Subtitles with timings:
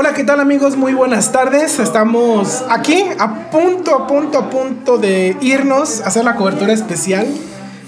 [0.00, 0.76] Hola, ¿qué tal amigos?
[0.76, 1.80] Muy buenas tardes.
[1.80, 7.26] Estamos aquí a punto, a punto, a punto de irnos a hacer la cobertura especial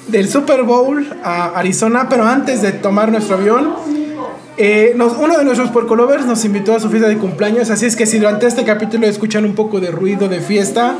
[0.08, 3.74] del Super Bowl a Arizona, pero antes de tomar nuestro avión,
[4.56, 7.94] eh, nos- uno de nuestros porcolovers nos invitó a su fiesta de cumpleaños, así es
[7.94, 10.96] que si durante este capítulo escuchan un poco de ruido de fiesta,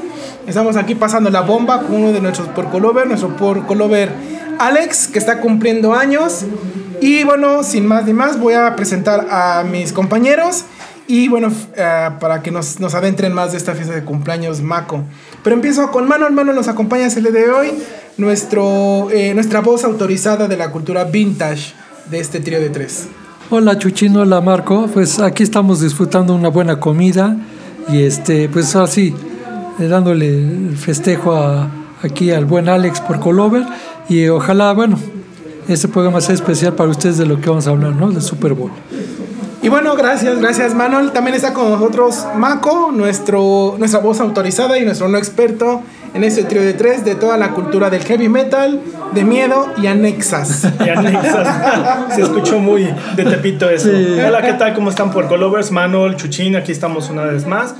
[0.47, 4.13] estamos aquí pasando la bomba con uno de nuestros porcolovers, nuestro porcolover
[4.61, 6.45] Alex, que está cumpliendo años.
[7.01, 10.67] Y bueno, sin más ni más, voy a presentar a mis compañeros
[11.11, 15.03] y bueno, eh, para que nos, nos adentren más de esta fiesta de cumpleaños Maco.
[15.43, 16.33] Pero empiezo con Manuel.
[16.33, 17.73] Manuel nos acompaña el día de hoy,
[18.17, 21.73] nuestro, eh, nuestra voz autorizada de la cultura vintage
[22.11, 23.09] de este trío de tres.
[23.51, 27.37] Hola Chuchino, hola Marco, pues aquí estamos disfrutando una buena comida
[27.89, 29.13] y este, pues así,
[29.81, 31.69] eh, dándole el festejo a-
[32.03, 33.65] aquí al buen Alex por Colover
[34.09, 34.97] y ojalá, bueno,
[35.67, 38.11] este programa sea especial para ustedes de lo que vamos a hablar, ¿no?
[38.13, 38.71] Del Super Bowl.
[39.63, 41.13] Y bueno, gracias, gracias Manuel.
[41.13, 45.83] También está con nosotros Mako, nuestro, nuestra voz autorizada y nuestro no experto
[46.15, 48.81] en este trío de tres de toda la cultura del heavy metal,
[49.13, 50.67] de miedo y anexas.
[50.85, 51.47] Y anexas.
[52.15, 53.91] Se escuchó muy de tepito eso.
[54.27, 54.75] Hola, ¿qué tal?
[54.75, 55.71] ¿Cómo están por Colovers?
[55.71, 57.75] Manuel, Chuchín, aquí estamos una vez más.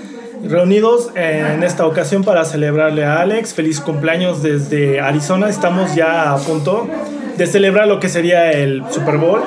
[0.45, 3.55] Reunidos en esta ocasión para celebrarle a Alex.
[3.55, 5.49] Feliz cumpleaños desde Arizona.
[5.49, 6.89] Estamos ya a punto
[7.39, 9.41] de celebrar lo que sería el Super Bowl.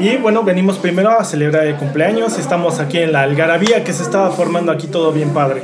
[0.00, 2.38] Y bueno, venimos primero a celebrar el cumpleaños.
[2.38, 5.62] Estamos aquí en la algarabía que se estaba formando aquí todo bien padre.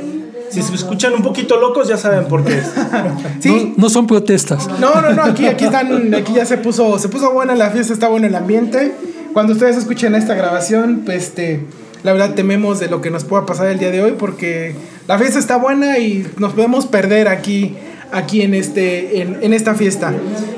[0.51, 2.71] Si se escuchan un poquito locos, ya saben por qué es.
[3.39, 4.69] Sí, No, no son protestas.
[4.79, 7.93] No, no, no, aquí, aquí están, aquí ya se puso, se puso buena la fiesta,
[7.93, 8.93] está bueno el ambiente.
[9.33, 11.65] Cuando ustedes escuchen esta grabación, pues este,
[12.03, 14.75] la verdad tememos de lo que nos pueda pasar el día de hoy porque
[15.07, 17.75] la fiesta está buena y nos podemos perder aquí,
[18.11, 20.13] aquí en este, en, en esta fiesta.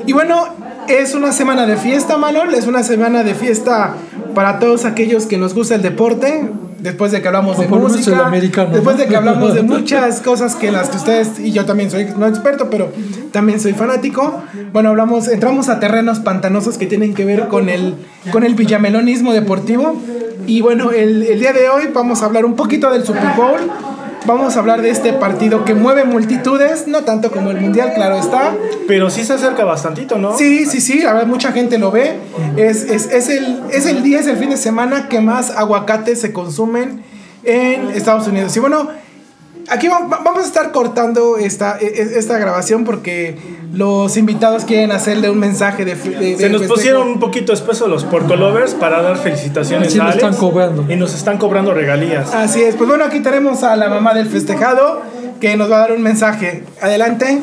[0.06, 3.94] Y bueno, es una semana de fiesta, Manol, es una semana de fiesta
[4.34, 6.48] para todos aquellos que nos gusta el deporte.
[6.78, 10.72] Después de que hablamos de música, americano, después de que hablamos de muchas cosas que
[10.72, 12.90] las que ustedes y yo también soy no experto, pero
[13.32, 14.42] también soy fanático.
[14.72, 17.96] Bueno, hablamos, entramos a terrenos pantanosos que tienen que ver con el
[18.32, 19.94] con el villamelonismo deportivo.
[20.46, 23.60] Y bueno, el, el día de hoy vamos a hablar un poquito del Super Bowl.
[24.26, 28.16] Vamos a hablar de este partido que mueve multitudes, no tanto como el Mundial, claro
[28.16, 28.54] está.
[28.86, 30.36] Pero sí se acerca bastantito, ¿no?
[30.36, 32.18] Sí, sí, sí, la verdad mucha gente lo ve.
[32.56, 36.20] Es, es, es, el, es el día, es el fin de semana que más aguacates
[36.20, 37.02] se consumen
[37.44, 38.54] en Estados Unidos.
[38.56, 38.88] Y bueno,
[39.70, 43.36] aquí va- va- vamos a estar cortando esta, e- e- esta grabación porque
[43.72, 45.94] los invitados quieren hacerle un mensaje de...
[45.94, 46.74] de- Se de nos festejo.
[46.74, 50.24] pusieron un poquito espesos los porcolovers para dar felicitaciones Así a nos Alex.
[50.26, 50.84] están cobrando.
[50.92, 52.34] Y nos están cobrando regalías.
[52.34, 55.02] Así es, pues bueno, aquí tenemos a la mamá del festejado
[55.40, 56.64] que nos va a dar un mensaje.
[56.82, 57.40] Adelante.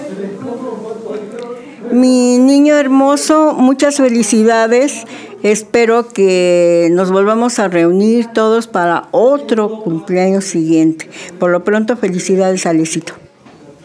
[1.92, 5.06] Mi niño hermoso, muchas felicidades.
[5.44, 11.10] Espero que nos volvamos a reunir todos para otro cumpleaños siguiente.
[11.40, 13.14] Por lo pronto, felicidades, Alecito.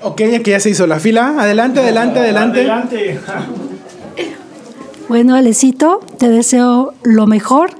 [0.02, 1.36] Ok, aquí ya se hizo la fila.
[1.38, 2.60] Adelante, adelante, adelante.
[2.60, 3.20] Adelante.
[5.08, 7.70] Bueno, Alecito, te deseo lo mejor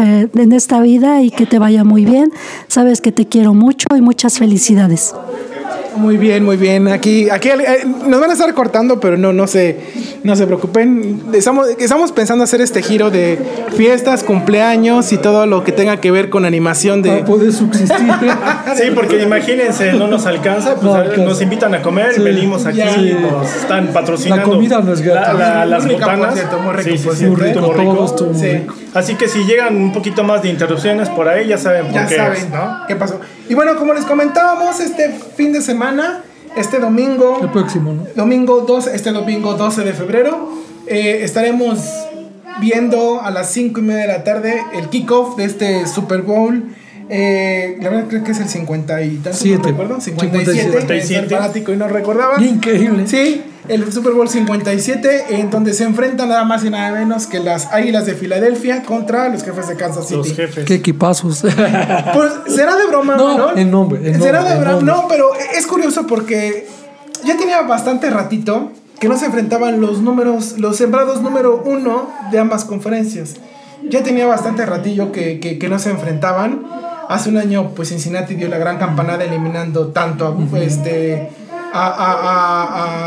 [0.00, 2.32] eh, en esta vida y que te vaya muy bien.
[2.68, 5.14] Sabes que te quiero mucho y muchas felicidades.
[5.96, 6.88] Muy bien, muy bien.
[6.88, 9.78] Aquí, aquí eh, nos van a estar cortando, pero no, no se,
[10.22, 11.22] no se preocupen.
[11.32, 13.38] Estamos, estamos pensando hacer este giro de
[13.76, 17.22] fiestas, cumpleaños y todo lo que tenga que ver con animación Para de.
[17.24, 17.96] poder subsistir.
[18.76, 21.24] Sí, porque imagínense, no nos alcanza, pues No a- alcanza.
[21.24, 22.22] nos invitan a comer, Sí.
[22.22, 22.96] venimos aquí, Ya.
[22.96, 24.46] nos están patrocinando.
[24.46, 25.38] La comida no es gratis.
[25.38, 26.34] la- la- las botanas.
[26.84, 27.26] Sí, sí, sí,
[28.34, 28.66] Sí.
[28.94, 32.06] Así que si llegan un poquito más de interrupciones por ahí, ya saben por Ya
[32.06, 32.78] qué saben, es, ¿no?
[32.86, 33.20] ¿Qué pasó?
[33.48, 36.22] Y bueno, como les comentábamos, este fin de semana,
[36.56, 37.38] este domingo.
[37.42, 38.06] El próximo, ¿no?
[38.14, 40.48] Domingo 12, este domingo 12 de febrero,
[40.86, 41.80] eh, estaremos
[42.60, 46.74] viendo a las 5 y media de la tarde el kickoff de este Super Bowl.
[47.08, 49.58] Eh, la verdad creo que es el 50 y tanto, Siete.
[49.58, 51.28] no recuerdo, 57, 57.
[51.28, 52.42] soy fanático y no recordaba.
[52.42, 53.06] Increíble.
[53.06, 57.40] Sí, el Super Bowl 57, en donde se enfrentan nada más y nada menos que
[57.40, 60.16] las Águilas de Filadelfia contra los jefes de Kansas City.
[60.16, 60.64] Los jefes.
[60.64, 61.42] Qué equipazos.
[62.14, 63.56] Pues será de broma, No, ¿no?
[63.56, 64.70] en nombre, será de broma.
[64.72, 64.86] nombre.
[64.86, 66.66] No, pero es curioso porque
[67.24, 72.38] ya tenía bastante ratito que no se enfrentaban los números, los sembrados número uno de
[72.38, 73.34] ambas conferencias.
[73.90, 76.62] Ya tenía bastante ratillo que, que, que no se enfrentaban.
[77.12, 81.30] Hace un año, pues Cincinnati dio la gran campanada eliminando tanto a, este,
[81.72, 82.12] a, a,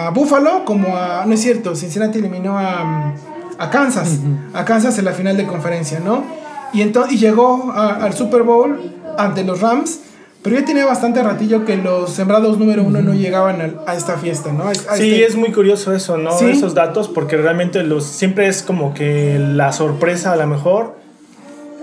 [0.06, 1.26] a- a Buffalo como a.
[1.26, 3.14] No es cierto, Cincinnati eliminó a,
[3.58, 4.20] a Kansas.
[4.54, 6.24] A Kansas en la final de conferencia, ¿no?
[6.74, 8.80] Y, ento- y llegó a- al Super Bowl
[9.18, 10.00] ante los Rams.
[10.44, 14.18] Pero ya tenía bastante ratillo que los sembrados número uno no llegaban al- a, esta
[14.18, 14.66] fiesta, ¿no?
[14.66, 16.38] A- a Sí, este- es muy curioso eso, ¿no?
[16.38, 16.46] Sí.
[16.46, 21.04] Esos datos, porque realmente los siempre es como que la sorpresa a lo mejor.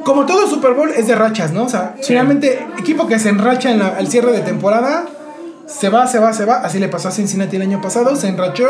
[0.04, 1.64] Como todo Super Bowl es de rachas, ¿no?
[1.64, 5.06] O sea, finalmente, equipo que se enracha en la- al cierre de temporada,
[5.66, 6.56] se va, se va, se va.
[6.56, 8.66] Así le pasó a Cincinnati el año pasado, se enrachó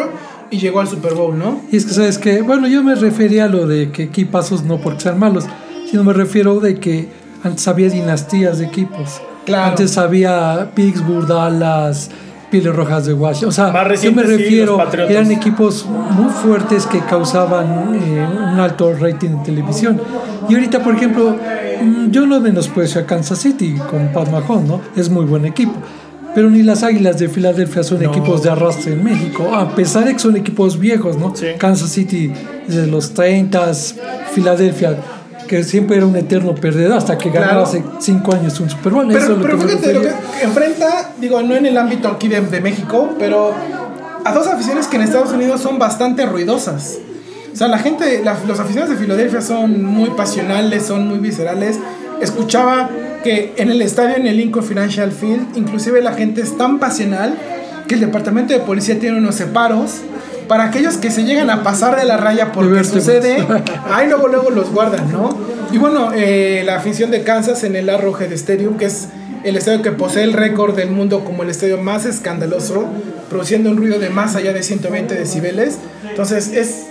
[0.50, 1.61] y llegó al Super Bowl, ¿no?
[1.70, 4.79] Y es que, ¿sabes que Bueno, yo me refería a lo de que equipazos no
[4.79, 5.46] porque sean malos,
[5.90, 7.08] sino me refiero de que
[7.43, 9.20] antes había dinastías de equipos.
[9.46, 9.70] Claro.
[9.70, 12.11] Antes había Pittsburgh, Dallas,
[12.53, 13.49] Pieles Rojas de Washington.
[13.49, 15.11] O sea, Más yo me sí, refiero, Patriotas.
[15.11, 19.99] eran equipos muy fuertes que causaban eh, un alto rating en televisión.
[20.51, 21.35] Y ahorita, por ejemplo,
[21.83, 24.81] mm, yo no menosprecio a Kansas City con Pat Mahomes, ¿no?
[24.95, 25.73] Es muy buen equipo.
[26.35, 30.13] Pero ni las Águilas de Filadelfia son equipos de arrastre en México, a pesar de
[30.13, 31.35] que son equipos viejos, ¿no?
[31.35, 31.47] Sí.
[31.59, 32.33] Kansas City
[32.67, 33.73] desde los 30,
[34.35, 34.97] Filadelfia,
[35.57, 37.63] que siempre era un eterno perdedor hasta que ganó Claro.
[37.65, 39.11] hace 5 años un Super Bowl.
[39.11, 40.11] Eso Pero, es lo que fíjate lo que
[40.43, 43.53] enfrenta, digo, no en el ámbito aquí de, de México, pero
[44.25, 46.97] a dos aficiones que en Estados Unidos son bastante ruidosas.
[47.53, 51.79] O sea, la gente, la- los aficionados de Filadelfia son muy pasionales, son muy viscerales.
[52.23, 52.89] Escuchaba
[53.23, 57.35] que en el estadio, en el Lincoln Financial Field, inclusive la gente es tan pasional
[57.87, 59.97] que el departamento de policía tiene unos separos
[60.53, 63.05] para aquellos que se llegan a pasar de la raya porque Vértebras.
[63.05, 63.47] sucede,
[63.91, 65.35] ahí luego luego los guardan, ¿no?
[65.73, 69.09] Y bueno, eh, la afición de Kansas en el Arrowhead Stadium, que es
[69.45, 72.85] el estadio que posee el récord del mundo como el estadio más escandaloso,
[73.31, 75.79] produciendo un ruido de más allá de 120 decibeles.
[76.07, 76.83] Entonces es,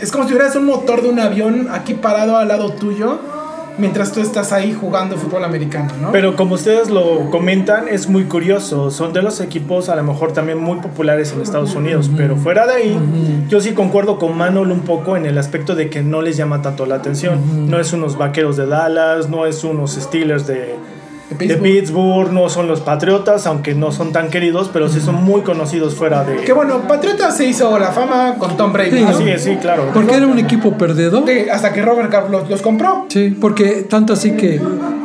[0.00, 3.18] es como si hubieras un motor de un avión aquí parado al lado tuyo,
[3.80, 6.12] mientras tú estás ahí jugando fútbol americano, ¿no?
[6.12, 8.90] Pero como ustedes lo comentan, es muy curioso.
[8.90, 12.10] Son de los equipos a lo mejor también muy populares en Estados Unidos.
[12.16, 12.98] Pero fuera de ahí,
[13.48, 16.62] yo sí concuerdo con Manol un poco en el aspecto de que no les llama
[16.62, 17.70] tanto la atención.
[17.70, 20.76] No es unos vaqueros de Dallas, no es unos Steelers de,
[21.38, 22.32] De de Pittsburgh.
[22.32, 26.24] No son los Patriotas, aunque no son tan queridos, pero sí son muy conocidos fuera
[26.24, 26.36] de...
[26.38, 29.18] que bueno, Patriota se hizo la fama con Tom Brady, Sí, ¿no?
[29.18, 29.90] Sí, sí, claro.
[29.94, 31.24] Porque era un equipo perdedor.
[31.26, 33.06] Sí, hasta que Robert Kraft los, los compró.
[33.08, 34.60] Sí, porque tanto así que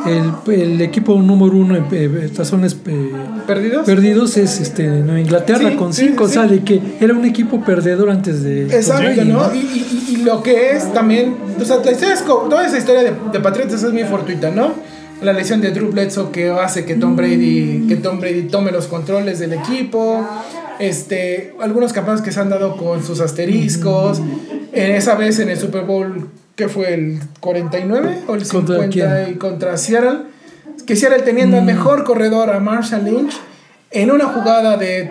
[0.05, 3.11] el, el equipo número uno en eh, tazones eh,
[3.47, 3.85] ¿Perdidos?
[3.85, 6.31] perdidos es este Nueva Inglaterra Sí, con cinco, sí.
[6.37, 9.53] o sea, de que era un equipo perdedor antes de Exacto, Brady, ¿no?
[9.53, 13.39] Y, y- y- y lo que es también, o sea, toda esa historia de, de
[13.39, 14.73] Patriotas es muy fortuita, ¿no?
[15.25, 18.85] La lesión de Drew Bledsoe que hace que Tom Brady, que Tom Brady tome los
[18.85, 20.23] controles del equipo,
[20.77, 24.21] este, algunos campeones que se han dado con sus asteriscos,
[24.71, 28.89] en esa vez en el Super Bowl, que fue el 49 o el ¿Contra 50
[28.89, 29.33] quién?
[29.33, 30.19] y contra Seattle,
[30.85, 33.33] que Seattle teniendo al mejor corredor a Marshall Lynch
[33.89, 35.09] en una jugada de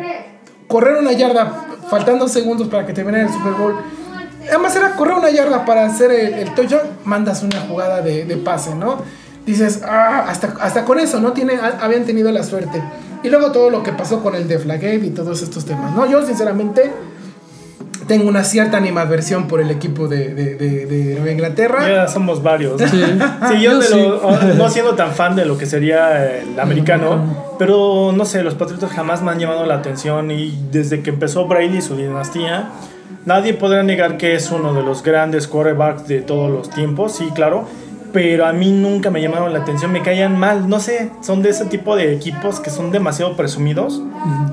[0.69, 3.75] correr una yarda faltando segundos para que terminara el Super Bowl.
[4.49, 8.37] Además era correr una yarda para hacer el, el touchdown, mandas una jugada de, de
[8.37, 9.24] pase, ¿no?
[9.47, 11.33] Dices, ah, hasta, hasta con eso, ¿no?
[11.33, 12.83] Tiene, ha- habían tenido la suerte.
[13.23, 16.07] Y luego todo lo que pasó con el Deflagate y todos estos temas, ¿no?
[16.11, 16.91] Yo sinceramente
[18.07, 21.89] tengo una cierta animadversión por el equipo de, de, de- de Nueva Inglaterra.
[21.89, 22.81] Ya somos varios.
[22.81, 22.87] Sí.
[23.49, 23.99] Sí, yo Yo de sí.
[23.99, 28.55] lo- no siendo tan fan de lo que sería el americano, pero no sé, los
[28.55, 32.71] Patriotas jamás me han llamado la atención y desde que empezó Brady y su dinastía,
[33.25, 37.31] nadie podrá negar que es uno de los grandes quarterbacks de todos los tiempos, sí,
[37.35, 37.67] claro,
[38.15, 41.51] pero a mí nunca me llamaron la atención, me caían mal, no sé, son de
[41.51, 44.01] ese tipo de equipos que son demasiado presumidos,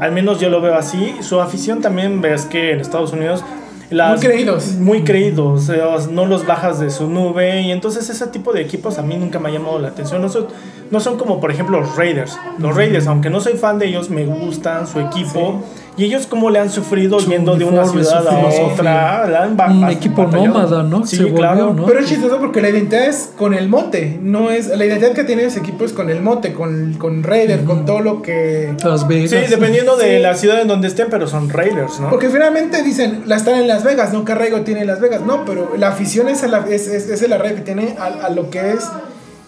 [0.02, 3.44] al menos yo lo veo así, su afición también ves que en Estados Unidos...
[3.92, 4.68] las- Muy creídos.
[4.78, 8.98] muy creídos, sea, no los bajas de su nube y entonces ese tipo de equipos
[8.98, 10.22] a mí nunca me ha llamado la atención.
[10.22, 10.48] No son,
[10.92, 12.38] no son como por ejemplo los Raiders.
[12.60, 15.64] Los Raiders, aunque no soy fan de ellos, me gustan su equipo
[15.98, 19.28] y ellos como le han sufrido Su yendo de una ciudad a otra.
[19.28, 20.48] la han Un equipo batallado.
[20.48, 21.06] nómada, ¿no?
[21.06, 21.74] Sí, Se volvió, claro.
[21.74, 21.86] ¿no?
[21.86, 25.24] Pero es chistoso porque la identidad es con el mote, no es la identidad que
[25.26, 29.08] tiene ese equipo es con el mote, con, con Raider, con todo lo que Las
[29.08, 29.30] Vegas.
[29.32, 30.22] Sí, dependiendo de Sí.
[30.24, 32.10] la ciudad en donde estén, pero son Raiders, ¿no?
[32.10, 35.44] porque finalmente dicen, la están en Las Vegas, no Carrego tiene en Las Vegas, no,
[35.46, 38.30] pero la afición es, a la- es, es, es el arraigo que tiene a, a
[38.30, 38.88] lo que es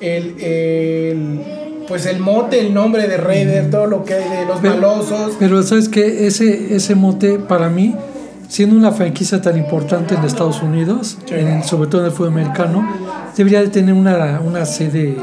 [0.03, 1.41] el, el-
[1.88, 5.33] pues el mote, el nombre de Raider, todo lo que hay de los Pero- malosos.
[5.39, 7.95] Pero sabes que ese, ese mote para mí,
[8.48, 12.88] siendo una franquicia tan importante en Estados Unidos, en- sobre todo en el fútbol americano,
[13.36, 15.17] debería de tener una, una sede.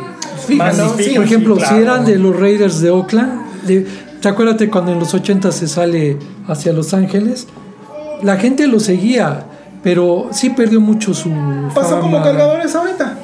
[0.46, 0.94] Fija, más ¿no?
[0.98, 3.86] Sí, Por ejemplo, sí, si eran de los Raiders de Oakland, de-
[4.20, 7.46] ¿te acuerdas cuando en los 80 se sale hacia Los Ángeles?
[8.22, 9.44] La gente lo seguía,
[9.82, 11.30] pero sí perdió mucho su.
[11.74, 13.16] pasó como cargadores ahorita.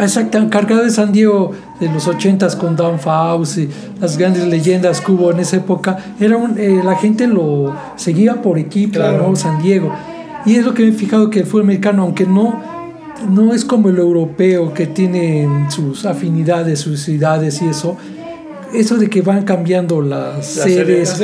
[0.00, 3.68] Exacto, cargado de San Diego de los 80s con Dan Faust y
[4.00, 8.40] las grandes leyendas que hubo en esa época, era un, eh, la gente lo seguía
[8.42, 9.28] por equipo, Claro.
[9.28, 9.36] ¿no?
[9.36, 9.92] San Diego.
[10.46, 12.60] Y es lo que me he fijado que el fútbol americano, aunque no,
[13.28, 17.96] no es como el europeo que tiene sus afinidades, sus ciudades y eso,
[18.72, 21.20] eso de que van cambiando las sedes.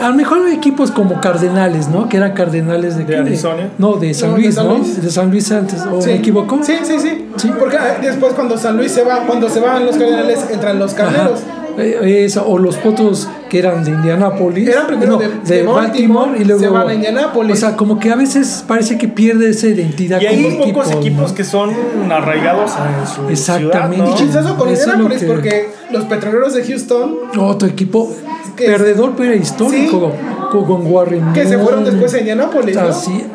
[0.00, 2.08] A lo mejor equipos como Cardenales, ¿no?
[2.08, 3.16] Que eran Cardenales de, ¿De?
[3.16, 3.68] Arizona?
[3.78, 4.78] No, de San No, de Luis, San ¿no?
[4.78, 5.02] Luis.
[5.02, 6.08] De San Luis antes, ¿o Sí.
[6.10, 6.58] me equivoco?
[6.62, 7.50] Sí, sí, sí, Sí.
[7.58, 10.94] Porque ah, después cuando San Luis se va, cuando se van los cardenales, entran los
[10.94, 11.40] carneros.
[11.76, 14.68] Eh, esa, o los potros que eran de Indianápolis.
[14.68, 17.52] Eran primero no, de- de, de Baltimore, Baltimore, y luego se van a Indianápolis.
[17.56, 20.86] O sea, como que a veces parece que pierde esa identidad Y hay muy pocos
[20.86, 21.34] equipo, equipos ¿no?
[21.34, 21.70] que son
[22.12, 23.96] arraigados en su Exactamente.
[23.96, 24.16] ciudad, Y ¿no?
[24.16, 28.14] chistoso con lo Indianápolis que- porque los petroleros de Houston, Otro equipo
[28.56, 30.12] Que- perdedor, pero histórico.
[30.50, 31.32] Con, con Warren.
[31.32, 32.82] que se fueron después a Indianápolis, ¿no?
[32.82, 33.26] Así.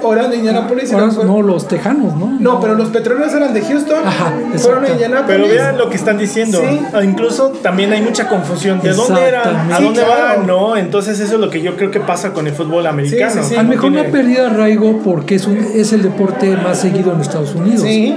[0.00, 2.36] O eran de Indianápolis Ahora, no fueron- no, los tejanos, ¿no?
[2.38, 4.88] No, pero los petroleros eran de Houston, Ajá, fueron a.
[4.90, 5.40] Indianápolis.
[5.42, 6.60] Pero vean lo que están diciendo.
[6.60, 6.80] Sí.
[6.92, 8.80] Ah, Incluso también hay mucha confusión.
[8.80, 9.72] ¿De dónde eran?
[9.72, 10.38] ¿A Sí, dónde claro.
[10.38, 10.46] van?
[10.46, 13.32] No, entonces eso es lo que yo creo que pasa con el fútbol americano.
[13.32, 13.56] Sí, sí, sí.
[13.56, 16.78] A lo mejor no tiene- ha perdido arraigo porque es, un, es el deporte más
[16.78, 17.82] seguido en Estados Unidos.
[17.82, 18.16] Sí.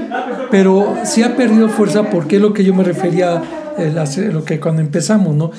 [0.51, 3.41] Pero sí ha perdido fuerza porque es lo que yo me refería,
[3.80, 3.91] eh,
[4.32, 5.50] lo que cuando empezamos, ¿no?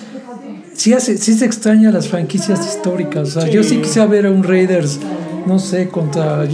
[0.75, 3.37] Sí, hace, sí se extraña las franquicias históricas.
[3.37, 4.99] O sea, Yo sí quisiera ver a un Raiders,
[5.47, 6.45] no sé, contra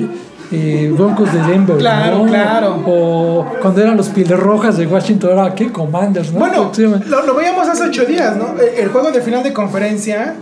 [0.51, 1.77] eh, Broncos de Denver.
[1.79, 2.27] Claro, ¿no?
[2.27, 2.83] claro.
[2.87, 6.41] O cuando eran los Piles Rojas de Washington, ahora qué Commanders, ¿no?
[6.41, 6.73] Bueno,
[7.07, 8.55] lo, lo veíamos hace ocho días, ¿no?
[8.61, 10.35] El, el juego de final de conferencia,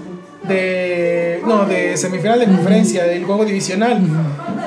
[0.48, 1.42] de.
[1.46, 4.00] No, de semifinal de conferencia, del juego divisional,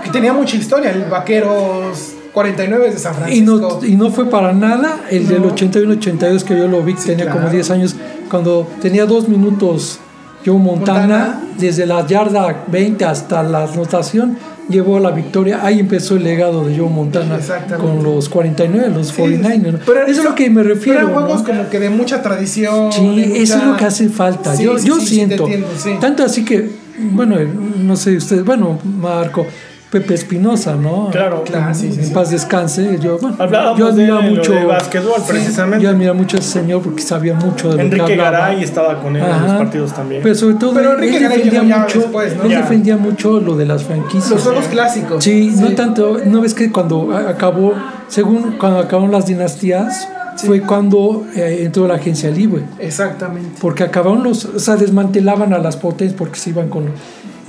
[0.04, 3.80] que tenía mucha historia, el Vaqueros 49 de San Y Francisco.
[3.82, 5.56] no, y no fue para nada el del No.
[5.56, 7.40] 81-82 que yo lo vi, que tenía claro.
[7.42, 7.96] como 10 años,
[8.30, 10.00] cuando tenía dos minutos
[10.46, 11.42] Joe Montana, Montana.
[11.58, 14.38] desde la yarda 20 hasta la anotación,
[14.70, 15.60] llevó la victoria.
[15.64, 17.40] Ahí empezó el legado de Joe Montana
[17.78, 19.80] con los 49, los Sí, 49ers.
[19.86, 21.00] pero Eso es lo que me refiero.
[21.00, 21.46] Pero juegos ¿no?
[21.46, 22.90] como que de mucha tradición.
[22.94, 24.56] Sí, eso es lo que hace falta.
[24.56, 25.44] Sí, yo sí, yo sí, sí, siento.
[25.44, 25.90] entiendo, sí.
[26.00, 26.70] Tanto así que,
[27.12, 27.36] bueno,
[27.78, 29.46] no sé ustedes, bueno, Marco,
[29.92, 31.10] Pepe Espinosa, ¿no?
[31.12, 31.44] Claro.
[31.44, 32.14] Claro, sí, sí, en sí.
[32.14, 33.00] paz descanse.
[33.00, 34.52] Yo, bueno, yo admiro mucho.
[34.52, 35.84] de básquetbol, precisamente.
[35.84, 38.16] Yo admiro mucho a ese señor porque sabía mucho de lo que Enrique.
[38.16, 40.22] Garay estaba con él en los partidos también.
[40.22, 42.44] Pero sobre todo Pero Enrique él Garay defendía mucho, después, ¿no?
[42.44, 44.30] él defendía mucho lo de las franquicias.
[44.30, 45.24] Los juegos clásicos.
[45.24, 47.74] Sí, no tanto, no ves que cuando acabó,
[48.08, 50.08] según cuando acabaron las dinastías,
[50.46, 52.64] fue cuando eh, entró la agencia libre.
[52.80, 53.58] Exactamente.
[53.60, 56.86] Porque acabaron los, o sea, desmantelaban a las potencias porque se iban con...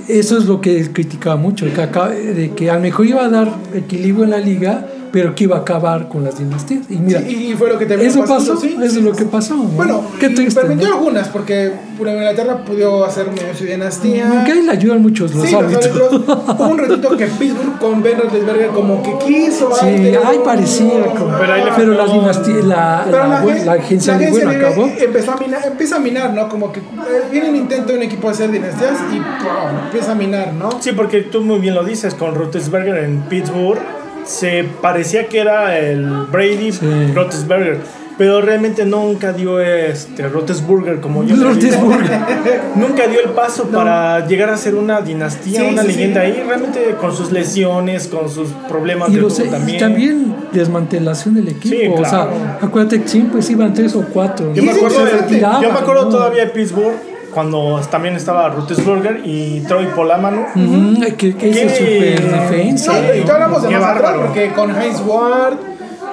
[0.07, 3.55] Eso es lo que criticaba mucho, que, de que a lo mejor iba a dar
[3.73, 6.85] equilibrio en la liga, pero que iba a acabar con las dinastías.
[6.89, 9.03] Y mira, Sí, y fue lo que terminó eso pasando, pasó, sí, eso sí, es
[9.03, 9.55] lo que pasó.
[9.55, 9.63] ¿no?
[9.63, 10.59] Bueno, qué triste.
[10.61, 10.95] permitió ¿no?
[10.95, 14.29] algunas, porque Nueva Inglaterra pudo hacer medio su dinastía.
[14.29, 16.13] Aunque ahí le ayudan muchos los Sí, los árbitros.
[16.13, 19.69] Hubo un ratito que Pittsburgh con Ben Roethlisberger como que quiso.
[19.75, 23.73] Sí, pero- ay, parecía como- Pero ahí le pero la dinastía, la, Pero la, agencia
[23.73, 24.87] agencia libre acabó.
[24.97, 26.49] empezó a minar, empieza a minar, ¿no?
[26.49, 26.83] Como que eh,
[27.31, 29.85] viene un intento de un equipo de hacer dinastías y ¡pum!
[29.85, 30.69] empieza a minar, ¿no?
[30.81, 33.79] Sí, porque tú muy bien lo dices, con Roethlisberger en Pittsburgh
[34.25, 36.87] se parecía que era el Brady Sí.
[37.13, 37.77] Roethlisberger,
[38.17, 41.35] pero realmente nunca dio este Roethlisberger como yo
[42.75, 46.27] nunca dio el paso para llegar a ser una dinastía, Sí, una sí, leyenda sí.
[46.27, 50.35] ahí, realmente con sus lesiones, con sus problemas Y, de los- y también.
[50.51, 51.95] desmantelación del equipo.
[52.01, 54.53] O sea, acuérdate que siempre iban tres o cuatro.
[54.53, 55.35] Yo me acuerdo, de- interesante.
[55.35, 56.09] Tiraban, yo me acuerdo ¿no?
[56.09, 56.95] todavía de Pittsburgh
[57.33, 60.45] cuando también estaba Roethlisberger y Troy Polamano.
[60.55, 62.15] Ujú, que, que hizo ¿Qué?
[62.17, 62.93] super defensa.
[63.01, 65.55] No, y tú hablamos de más atrás, porque con Heinz Ward,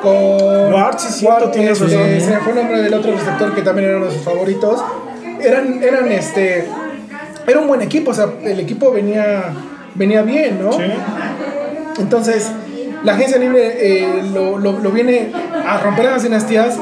[0.03, 0.73] con.
[0.73, 2.21] Ward, sí, cierto, tienes este, razón.
[2.21, 4.83] Se me fue el nombre del otro receptor que también era uno de sus favoritos.
[5.41, 6.67] Eran, eran este.
[7.47, 9.55] Era un buen equipo, o sea, el equipo venía,
[9.95, 10.73] venía bien, ¿no?
[10.73, 10.83] Sí.
[11.99, 12.51] Entonces,
[13.03, 15.33] la agencia libre eh, lo, lo- lo viene
[15.67, 16.77] a romper las dinastías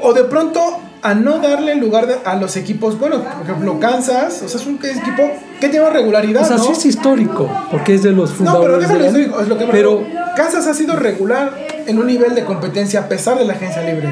[0.00, 4.42] o de pronto a no darle lugar de- a los equipos, bueno, por ejemplo, Kansas,
[4.44, 6.64] o sea, es un equipo que tiene regularidad, O sea, ¿no?
[6.64, 9.58] sí es histórico, porque es de los No, fundadores pero déjalo de la es lo
[9.58, 10.02] que me Pero
[10.36, 11.52] Kansas ha sido regular
[11.86, 14.08] en un nivel de competencia a pesar de la agencia libre.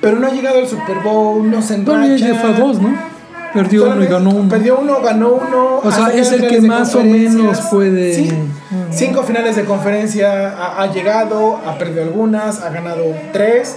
[0.00, 2.40] Pero no ha llegado al Super Bowl, no se bueno, ya enracha.
[2.40, 3.12] fue a dos, ¿no?
[3.54, 4.48] Perdió uno y ganó uno.
[4.48, 5.80] Perdió uno, ganó uno.
[5.84, 8.32] O sea, es el que más o menos puede- Sí.
[8.32, 8.92] Mm.
[8.92, 13.76] Cinco finales de conferencia ha, ha llegado, ha perdido algunas, ha ganado tres.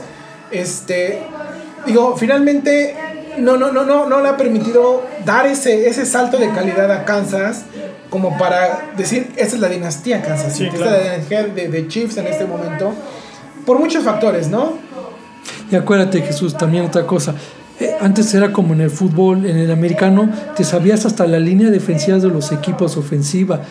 [0.51, 1.21] Este,
[1.85, 2.95] digo, finalmente
[3.37, 7.05] no, no, no, no, no le ha permitido dar ese, ese salto de calidad a
[7.05, 7.65] Kansas
[8.09, 10.91] como para decir, esta es la dinastía Kansas Sí, City, claro.
[10.91, 12.93] esta es la dinastía de, de Chiefs en este momento.
[13.65, 14.73] Por muchos factores, ¿no?
[15.69, 17.35] Y acuérdate, Jesús, también otra cosa.
[17.79, 21.69] Eh, antes era como en el fútbol, en el americano, te sabías hasta la línea
[21.71, 23.61] defensiva de los equipos ofensiva.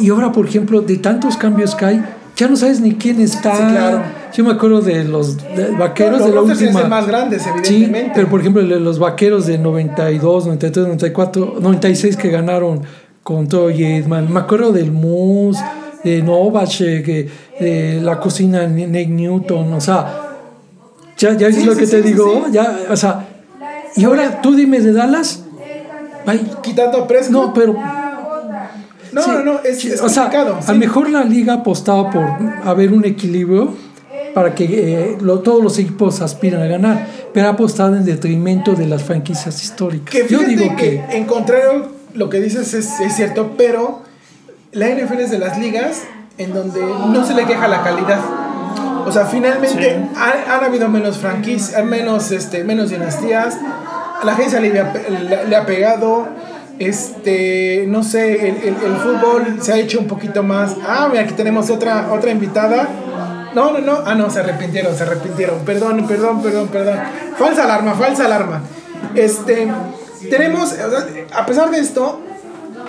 [0.00, 2.04] Y, y ahora, por ejemplo, de tantos cambios que hay,
[2.36, 3.54] ya no sabes ni quién está.
[3.56, 4.02] Sí, claro.
[4.32, 6.58] Yo me acuerdo de los de- vaqueros Los de la última.
[6.70, 7.48] tienen más grandes, Sí,
[7.84, 8.12] evidentemente.
[8.14, 12.82] pero por ejemplo, los vaqueros de 92, 93, 94, 96 que ganaron
[13.22, 14.32] con Troy Aikman.
[14.32, 15.60] Me acuerdo del Moose,
[16.02, 20.20] de Novacek, de, de la cocina Nick Newton, o sea,
[21.16, 22.52] ya, ya Sí, es lo sí, que sí, te sí, digo, sí.
[22.52, 23.28] ya, o sea,
[23.96, 25.44] y ahora tú dime de Dallas,
[26.26, 27.32] Ay, quitando a Prescott.
[27.32, 27.76] no, pero
[29.14, 30.56] no, sí, no, no, es, sí, es o sea, complicado.
[30.56, 30.72] a sí.
[30.72, 32.24] lo mejor la liga apostaba por
[32.64, 33.74] haber un equilibrio
[34.34, 38.74] para que eh, lo- todos los equipos aspiran a ganar, pero ha apostado en detrimento
[38.74, 40.10] de las franquicias históricas.
[40.14, 44.02] Que Yo digo que, que, en contrario, lo que dices es, es cierto, pero
[44.72, 46.02] la NFL es de las ligas
[46.38, 48.18] en donde no se le queja la calidad.
[49.06, 50.10] O sea, finalmente Sí.
[50.16, 53.56] han, han habido menos franquicias, menos, este, menos dinastías.
[54.24, 56.26] La agencia le, le- le ha pegado.
[56.78, 60.76] Este, no sé, el, el- el fútbol se ha hecho un poquito más.
[60.86, 62.88] Ah, mira, aquí tenemos otra, otra invitada.
[63.54, 63.98] No, no, no.
[64.04, 65.60] Ah, no, se arrepintieron, se arrepintieron.
[65.64, 66.98] Perdón, perdón, perdón, perdón.
[67.38, 68.62] Falsa alarma, falsa alarma.
[69.14, 69.68] Este,
[70.30, 70.74] tenemos,
[71.32, 72.20] a pesar de esto,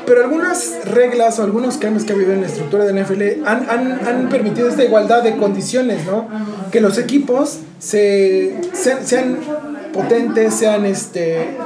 [0.07, 3.45] pero algunas reglas o algunos cambios que ha habido en la estructura de la NFL
[3.45, 6.27] han, han, han permitido esta igualdad de condiciones, ¿no?
[6.71, 9.37] Que los equipos se, sean, sean
[9.93, 11.57] potentes, sean este.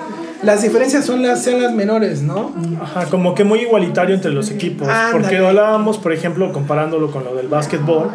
[0.43, 2.53] Las diferencias son las, sean las menores, ¿no?
[2.81, 4.87] Ajá, como que muy igualitario entre los equipos.
[4.87, 5.11] Ándale.
[5.11, 8.11] Porque hablábamos, por ejemplo, comparándolo con lo del básquetbol,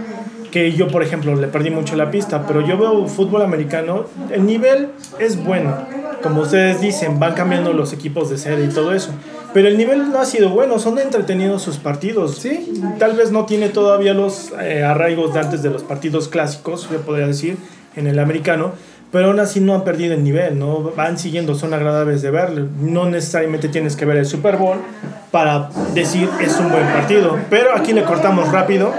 [0.50, 4.46] que yo, por ejemplo, le perdí mucho la pista, pero yo veo fútbol americano, el
[4.46, 4.88] nivel
[5.18, 5.76] es bueno.
[6.22, 9.12] Como ustedes dicen, van cambiando los equipos de sede y todo eso.
[9.52, 12.38] Pero el nivel no ha sido bueno, son entretenidos sus partidos.
[12.38, 12.72] Sí.
[12.98, 17.00] Tal vez no tiene todavía los eh, arraigos de antes de los partidos clásicos, yo
[17.02, 17.56] podría decir,
[17.94, 18.72] en el americano.
[19.14, 20.90] Pero aún así no han perdido el nivel, ¿no?
[20.96, 22.50] Van siguiendo, son agradables de ver.
[22.80, 24.78] No necesariamente tienes que ver el Super Bowl
[25.30, 27.38] para decir es un buen partido.
[27.48, 28.92] Pero aquí le cortamos rápido.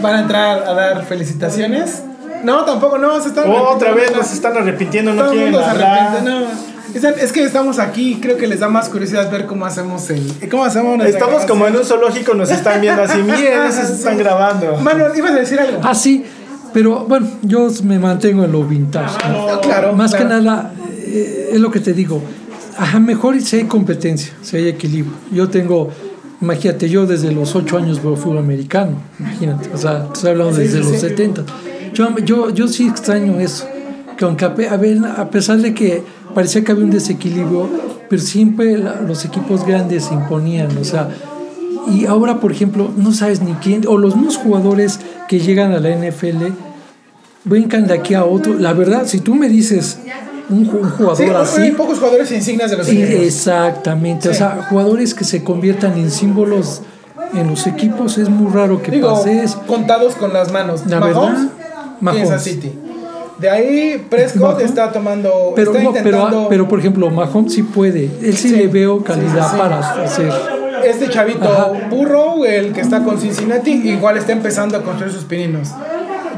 [0.00, 2.04] Van a entrar a dar felicitaciones.
[2.44, 5.80] No, tampoco, no, se están Otra vez nos están arrepintiendo, no quieren hablar.
[5.80, 7.22] arrepiente, no.
[7.22, 10.48] Es que estamos aquí, creo que les da más curiosidad ver cómo hacemos el.
[10.48, 13.18] ¿Cómo hacemos Estamos como en un zoológico, nos están viendo así.
[13.22, 14.76] Miren, se están grabando.
[14.76, 15.80] Manuel, ibas a decir algo.
[15.82, 16.24] ah, sí,
[16.72, 19.18] pero bueno, yo me mantengo en lo vintage.
[19.28, 19.52] ¿no?
[19.54, 19.92] No, claro.
[19.94, 20.28] Más claro.
[20.28, 20.72] que nada,
[21.06, 22.22] eh, es lo que te digo.
[22.78, 25.12] Ajá, mejor si hay competencia, si hay equilibrio.
[25.30, 25.90] Yo tengo,
[26.40, 30.78] imagínate, yo desde los 8 años veo fútbol americano, imagínate, o sea, estoy hablando desde
[30.82, 30.98] sí, los sí.
[31.08, 31.44] 70.
[31.92, 33.66] Yo, yo, yo sí extraño eso,
[34.16, 36.02] que aunque a, ver, a pesar de que
[36.34, 37.68] parecía que había un desequilibrio,
[38.08, 41.10] pero siempre la- los equipos grandes se imponían, o sea,
[41.88, 45.78] y ahora, por ejemplo, no sabes ni quién, o los mismos jugadores que llegan a
[45.80, 46.46] la NFL
[47.44, 48.54] brincan de aquí a otro.
[48.54, 49.98] La verdad, si tú me dices
[50.48, 53.22] un, ju- un jugador Sí, así, hay pocos jugadores insignias de los Sí, equipos.
[53.24, 54.28] exactamente.
[54.28, 56.82] O sea, jugadores que se conviertan en símbolos
[57.34, 59.62] en los equipos es muy raro que Digo, pase eso.
[59.66, 60.82] contados con las manos.
[60.86, 61.48] La Mahomes,
[62.00, 62.14] verdad.
[62.18, 62.72] Kansas City.
[63.38, 64.64] De ahí Prescott Mahomes.
[64.66, 68.08] está tomando, Pero, está no, pero, intentando pero por ejemplo, Mahomes sí puede.
[68.22, 70.30] Él sí, le veo calidad para hacer.
[70.84, 71.88] Este chavito Ajá.
[71.90, 75.70] Burrow, el que está con Cincinnati, igual está empezando a construir sus pininos.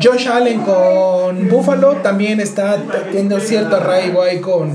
[0.03, 4.75] Josh Allen con Buffalo también está teniendo cierto arraigo ahí con,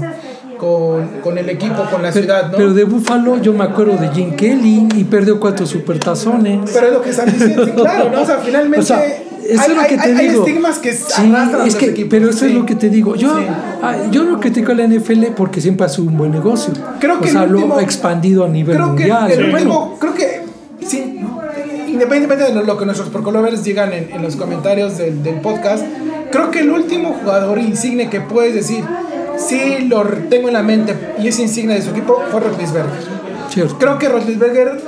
[0.57, 2.57] con, con el equipo, con la ciudad, ¿no?
[2.57, 6.71] Pero de Buffalo yo me acuerdo de Jim Kelly y perdió cuatro supertazones.
[6.73, 8.21] Pero es lo que están diciendo, claro, ¿no?
[8.21, 9.03] O sea, finalmente O sea,
[9.53, 10.45] eso hay, es lo que hay- te hay- digo.
[10.45, 11.33] estigmas que Sí,
[11.65, 12.09] es que, equipos.
[12.09, 12.57] pero eso es sí.
[12.57, 13.15] lo que te digo.
[13.15, 13.45] Yo, Sí.
[13.81, 16.73] ah, yo no critico a la NFL porque siempre ha sido un buen negocio.
[16.99, 19.31] Creo que o sea, el último- lo ha expandido a nivel creo que mundial.
[19.31, 20.41] el Bueno, último, creo que
[20.85, 21.19] sí,
[21.87, 25.83] independientemente de lo que nuestros porcolovers digan en, en los comentarios del, del podcast,
[26.31, 28.83] creo que el último jugador insigne que puedes decir,
[29.37, 32.91] sí lo tengo en la mente y es insigne de su equipo, fue Roethlisberger.
[33.49, 33.77] cierto.
[33.79, 34.79] Creo que Roethlisberger,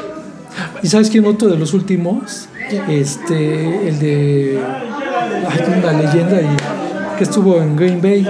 [0.83, 2.47] ¿Y sabes quién otro de los últimos?
[2.89, 4.59] Este, el de.
[5.49, 6.47] Ay, una leyenda y
[7.17, 8.27] que estuvo en Green Bay.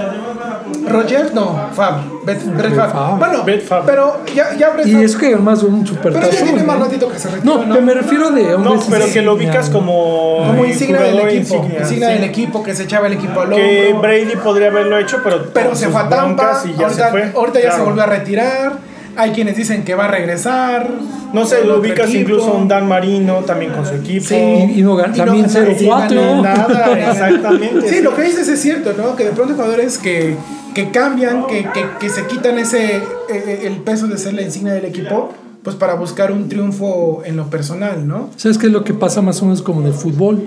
[0.88, 2.92] Roger, no, Fab, Brett, Brett Favre.
[2.92, 3.18] Favre.
[3.18, 3.84] Bueno, Brett Favre.
[3.86, 7.08] pero ya, ya Brett Y es que además un super pero ya tiene más ratito
[7.08, 7.80] que se retiró, No, ¿no?
[7.80, 12.08] me refiero de No, pero que lo ubicas como, Como insignia del equipo, insignia, insignia,
[12.08, 12.14] sí.
[12.14, 14.02] del equipo que se echaba el equipo al Que hombro.
[14.02, 17.32] Brady podría haberlo hecho, pero, pero se fue a Tampa, y ya ahorita, se fue.
[17.34, 18.72] ahorita ya se volvió a retirar.
[19.16, 20.90] Hay quienes dicen que va a regresar.
[21.32, 22.20] No sé, lo ubicas equipo.
[22.20, 24.26] incluso a un Dan Marino también con su equipo.
[24.26, 24.34] Sí.
[24.36, 25.78] Y, no gan- Y no también gana- 0-4.
[25.78, 27.88] sí, gana Nada, exactamente.
[27.88, 29.16] Sí, lo que dices es cierto, ¿no?
[29.16, 30.36] Que de pronto hay jugadores que,
[30.74, 32.96] que cambian, que, que, que se quitan ese
[33.30, 37.36] eh, el peso de ser la insignia del equipo, pues para buscar un triunfo en
[37.36, 38.30] lo personal, ¿no?
[38.36, 40.46] ¿Sabes qué es lo que pasa más o menos como en el fútbol?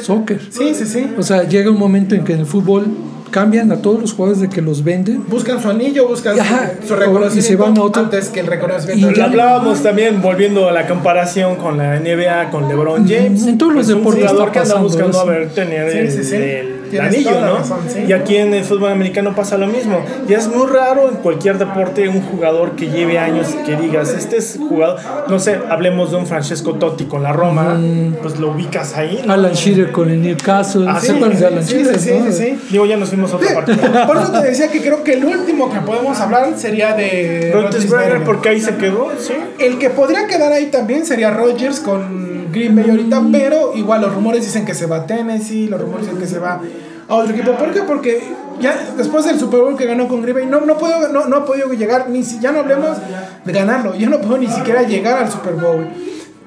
[0.00, 0.40] Soccer.
[0.50, 1.10] Sí, sí, sí.
[1.18, 2.86] O sea, llega un momento en que en el fútbol
[3.30, 5.24] cambian a todos los jugadores de que los venden.
[5.28, 8.40] Buscan su anillo, buscan su- Ajá, su y reconocimiento se van a otro- antes que
[8.40, 9.10] el reconocimiento.
[9.10, 13.46] Y Ya hablábamos también, volviendo a la comparación con la NBA, con LeBron James.
[13.46, 15.20] En todos los Pues un deportes jugador está que anda buscando eso.
[15.20, 16.34] a ver tener Sí, el, sí, sí.
[16.36, 17.56] el Anillo, ¿no?
[17.58, 18.04] razón, sí.
[18.08, 20.02] Y aquí en el fútbol americano pasa lo mismo.
[20.28, 24.38] Y es muy raro en cualquier deporte un jugador que lleve años que digas, este
[24.38, 24.98] es jugador,
[25.28, 27.78] no sé, hablemos de un Francesco Totti con la Roma,
[28.22, 29.22] pues lo ubicas ahí.
[29.24, 29.32] ¿no?
[29.32, 30.86] Alan Shearer con el Newcastle.
[30.88, 31.98] Ah, ¿Se sí, Alan Sí, Shearer?
[31.98, 32.26] sí, no?
[32.26, 32.58] sí, sí.
[32.70, 33.74] Digo, ya nos fuimos a otra parte.
[34.06, 38.24] Por eso te decía que creo que el último que podemos hablar sería de Roethlisberger.
[38.24, 39.34] porque ahí se quedó, sí.
[39.58, 44.14] El que podría quedar ahí también sería Rodgers con Green Bay ahorita, pero igual los
[44.14, 46.60] rumores dicen que se va a Tennessee, los rumores dicen que se va
[47.08, 47.52] a otro equipo.
[47.56, 47.82] ¿Por qué?
[47.82, 48.22] Porque
[48.60, 51.36] ya después del Super Bowl que ganó con Green Bay, no, no, puedo, no, no
[51.36, 52.98] ha podido llegar, ni si, ya no hablemos
[53.44, 55.88] de ganarlo, ya no puedo ni siquiera llegar al Super Bowl.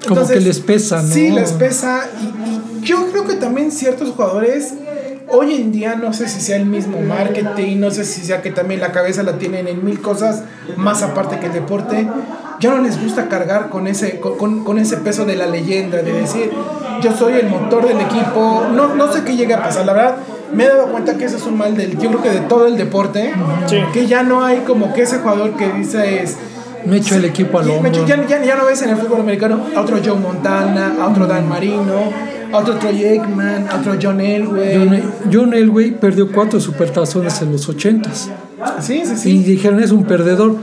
[0.06, 1.08] Como que les pesa, ¿no?
[1.08, 2.06] Sí, les pesa.
[2.20, 4.74] Y, y yo creo que también ciertos jugadores,
[5.28, 8.50] hoy en día, no sé si sea el mismo marketing, no sé si sea que
[8.50, 10.42] también la cabeza la tienen en mil cosas
[10.76, 12.08] más aparte que el deporte.
[12.60, 16.12] Ya no les gusta cargar con ese, con, con- ese peso de la leyenda, de
[16.12, 16.50] decir,
[17.02, 18.64] yo soy el motor del equipo.
[18.72, 20.16] No, no sé qué llega a pasar, la verdad.
[20.52, 22.66] Me he dado cuenta que eso es un mal del, yo creo que de todo
[22.68, 23.32] el deporte,
[23.66, 23.78] Sí.
[23.92, 26.36] que ya no hay como que ese jugador que dice es,
[26.86, 28.06] Me echo el equipo al hombro.
[28.06, 31.26] ya, ya- ya no ves en el fútbol americano a otro Joe Montana, a otro
[31.26, 32.12] Dan Marino,
[32.58, 34.76] otro Troy Aikman, a otro John Elway.
[34.88, 38.30] John, John Elway perdió cuatro supertazones en los ochentas.
[38.80, 39.38] Sí, sí, Y sí.
[39.44, 40.56] dijeron, es un perdedor.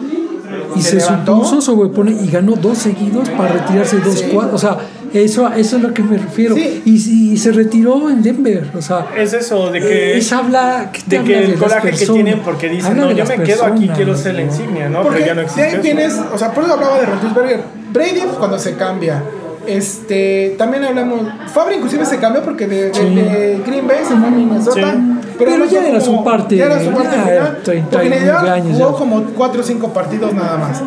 [0.76, 4.26] Y Se se, supuso sobrepone y ganó dos seguidos para retirarse dos Sí.
[4.34, 4.56] cuatro.
[4.56, 4.78] O sea,
[5.14, 6.56] eso, eso es lo que me refiero.
[6.56, 6.82] Sí.
[6.86, 8.70] Y, y se retiró en Denver.
[8.76, 10.18] O sea, Es eso, de que...
[10.18, 13.10] es habla, ¿qué te de habla que el coraje que tienen porque dicen, Habla no,
[13.10, 15.04] de yo me quedo aquí, quiero ser la insignia, ¿no?
[15.04, 15.82] Porque Pero ya no de existe ahí eso.
[15.84, 17.62] vienes, o sea, por eso hablaba de Roethlisberger.
[17.92, 19.22] Brady cuando se cambia.
[19.68, 21.22] Este, también hablamos,
[21.54, 24.94] Fabre inclusive se cambió porque de, de- de Green Bay se fue a Minnesota.
[24.94, 25.32] Sí.
[25.38, 27.60] Pero ya era como- su parte, Ya era su parte ya final.
[27.64, 28.12] 39 Porque en
[28.44, 28.98] realidad jugó ya.
[28.98, 30.82] como 4 o 5 partidos nada más.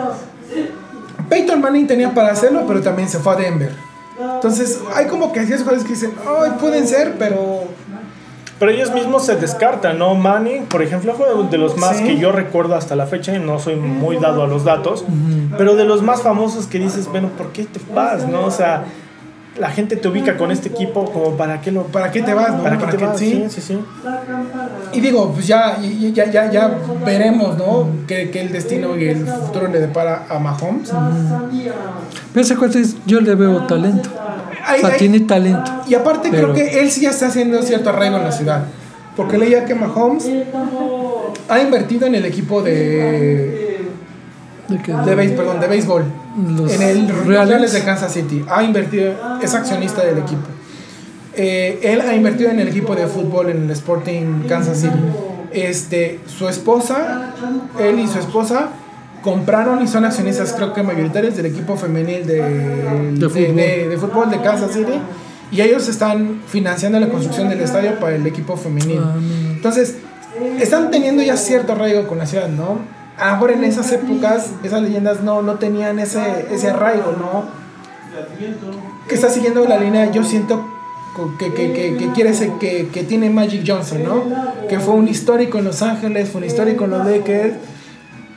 [1.28, 3.72] Peyton Manning tenía para hacerlo, pero también se fue a Denver.
[4.34, 7.64] Entonces, hay como que ciertos jugadores que dicen, ay, pueden ser, pero
[8.64, 10.14] Pero ellos mismos se descartan, ¿no?
[10.14, 12.04] Manning, por ejemplo, fue de los más Sí.
[12.04, 15.04] que yo recuerdo hasta la fecha, y no soy muy dado a los datos,
[15.58, 18.40] pero de los más famosos que dices, bueno, ¿por qué te vas, no?
[18.46, 18.84] O sea,
[19.58, 21.82] la gente te ubica con este equipo como para qué lo...
[21.82, 22.54] ¿para qué te vas?
[22.56, 22.62] No?
[22.62, 23.18] ¿Para qué te vas?
[23.18, 23.44] Sí.
[23.50, 23.78] Sí, sí, sí.
[24.94, 26.70] Y digo, pues ya, ya, ya, ya
[27.04, 27.86] veremos, ¿no?
[28.08, 30.90] Que, que el destino y el futuro le depara a Mahomes.
[32.32, 34.08] Pero ese cuate es- yo le veo talento.
[34.66, 35.70] Hay- o sea, hay- tiene talento.
[35.86, 38.64] Y aparte Pero- creo que él sí ya está haciendo cierto arraigo en la ciudad.
[39.16, 40.28] Porque leía que Mahomes
[41.48, 43.80] ha invertido en el equipo de,
[44.68, 46.04] De que- de, béis- perdón, de béisbol.
[46.56, 47.48] Los en el Reales.
[47.48, 48.44] Reales de Kansas City.
[48.48, 50.42] Ha invertido, es accionista del equipo.
[51.36, 54.98] Eh, él ha invertido en el equipo de fútbol en el Sporting Kansas City.
[55.52, 57.32] Este, su esposa,
[57.78, 58.68] él y su esposa
[59.24, 63.56] compraron y son accionistas creo que mayoritarios del equipo femenil de, de, fútbol.
[63.56, 64.92] de- de fútbol de Kansas City
[65.50, 69.00] y ellos están financiando la construcción del estadio para el equipo femenil.
[69.02, 69.14] Ah.
[69.54, 69.96] Entonces,
[70.60, 72.78] están teniendo ya cierto arraigo con la ciudad, ¿no?
[73.18, 77.44] A lo mejor en esas épocas, esas leyendas no, no tenían ese, ese arraigo, ¿no?
[79.08, 80.66] Que está siguiendo la línea, yo siento
[81.38, 84.24] que, que, que, que quiere ser, que, que tiene Magic Johnson, ¿no?
[84.68, 87.54] Que fue un histórico en Los Ángeles, fue un histórico en los Lakers,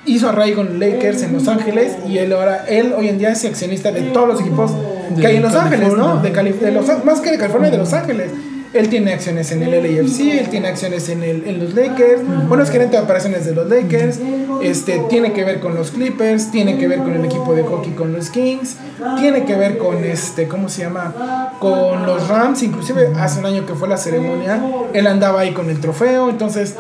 [0.08, 3.30] hizo arraigo en los Lakers en Los Ángeles y él ahora, él hoy en día
[3.32, 4.72] es accionista de todos los equipos
[5.16, 6.22] que De hay en Los Ángeles, ¿no?
[6.22, 8.32] De, Cali- de los, más que de California, de Los Ángeles.
[8.74, 12.64] Él tiene acciones en el LAFC, él tiene acciones en, el, en los Lakers, bueno,
[12.64, 14.20] es gerente de operaciones de los Lakers,
[14.62, 17.94] este, tiene que ver con los Clippers, tiene que ver con el equipo de hockey
[17.94, 18.76] con los Kings,
[19.20, 21.54] tiene que ver con, este, ¿cómo se llama?
[21.60, 24.62] Con los Rams, inclusive hace un año que fue la ceremonia,
[24.94, 26.76] él andaba ahí con el trofeo, entonces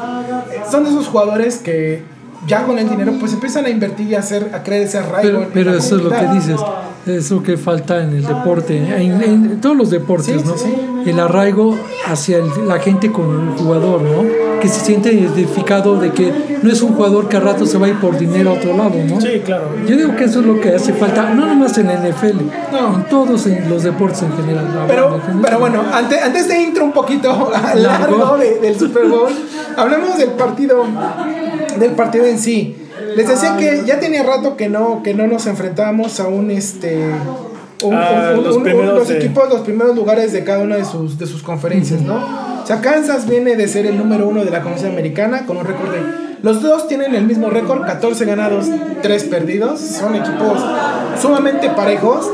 [0.69, 2.01] son de esos jugadores que
[2.45, 5.21] ya con el dinero pues empiezan a invertir y a, hacer, a creer ese arraigo.
[5.21, 6.33] Pero, en pero la eso es lo que comunidad.
[6.45, 6.61] dices,
[7.05, 10.57] es lo que falta en el deporte, en, en todos los deportes, Sí, ¿no?
[10.57, 10.65] sí,
[11.03, 11.09] sí.
[11.09, 14.23] El arraigo hacia el- la gente con el jugador, ¿no?
[14.59, 17.85] Que se siente identificado de que no es un jugador que a rato se va
[17.85, 19.21] a ir por dinero a otro lado, ¿no?
[19.21, 19.69] Sí, claro.
[19.87, 22.41] Yo digo que eso es lo que hace falta, no nomás en la NFL,
[22.73, 22.95] No.
[22.95, 24.65] en todos en los deportes en general.
[24.87, 25.41] Pero, en general.
[25.43, 28.37] pero bueno, antes, antes de intro un poquito largo Largo.
[28.37, 29.29] de- del Super Bowl,
[29.77, 30.83] hablemos del partido,
[31.79, 32.75] del partido en sí.
[33.15, 36.97] Les decía que ya tenía rato que no, que no nos enfrentábamos a un este
[37.83, 40.85] un- Ah, un- un- los los de- equipos, los primeros lugares de cada una de
[40.85, 42.15] sus, de sus conferencias, ¿no?
[42.63, 45.65] O sea, Kansas viene de ser el número uno de la conferencia americana con un
[45.65, 45.99] récord de...
[46.43, 48.65] Los dos tienen el mismo récord, 14 ganados,
[49.01, 49.79] 3 perdidos.
[49.79, 50.59] Son equipos
[51.21, 52.29] sumamente parejos.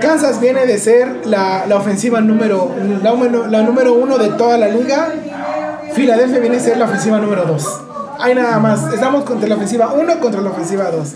[0.00, 2.70] Kansas viene de ser la, la ofensiva número
[3.02, 3.14] la,
[3.48, 5.08] la número uno de toda la liga.
[5.94, 7.64] Filadelfia viene a ser la ofensiva número dos.
[8.18, 8.92] Hay nada más.
[8.92, 11.14] Estamos contra la ofensiva 1 contra la ofensiva 2.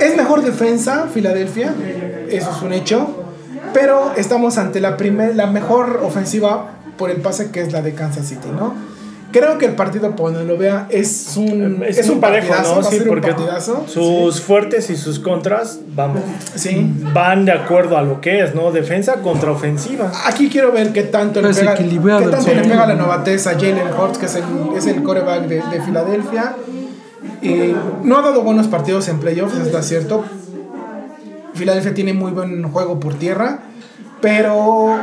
[0.00, 1.74] Es mejor defensa Filadelfia.
[2.28, 3.16] Eso es un hecho.
[3.72, 7.94] pero estamos ante la, primer, la mejor ofensiva por el pase que es la de
[7.94, 8.74] Kansas City, ¿no?
[9.32, 12.90] Creo que el partido, por donde lo vea, es un, Es, un parejo, partidazo, ¿no?
[12.90, 13.84] Sí, un porque partidazo.
[13.86, 16.22] sus fuertes y sus contras, vamos,
[16.56, 16.84] Sí.
[17.14, 18.72] van de acuerdo a lo que es, ¿no?
[18.72, 20.10] Defensa contra ofensiva.
[20.26, 21.84] Aquí quiero ver qué tanto, le pega, qué
[22.30, 24.44] tanto le pega la novatez a Jalen Hurts, que es el,
[24.76, 26.56] es el coreback de, de Filadelfia.
[27.42, 30.24] Eh, no ha dado buenos partidos en playoffs, está cierto.
[31.54, 33.60] Filadelfia tiene muy buen juego por tierra,
[34.20, 34.96] pero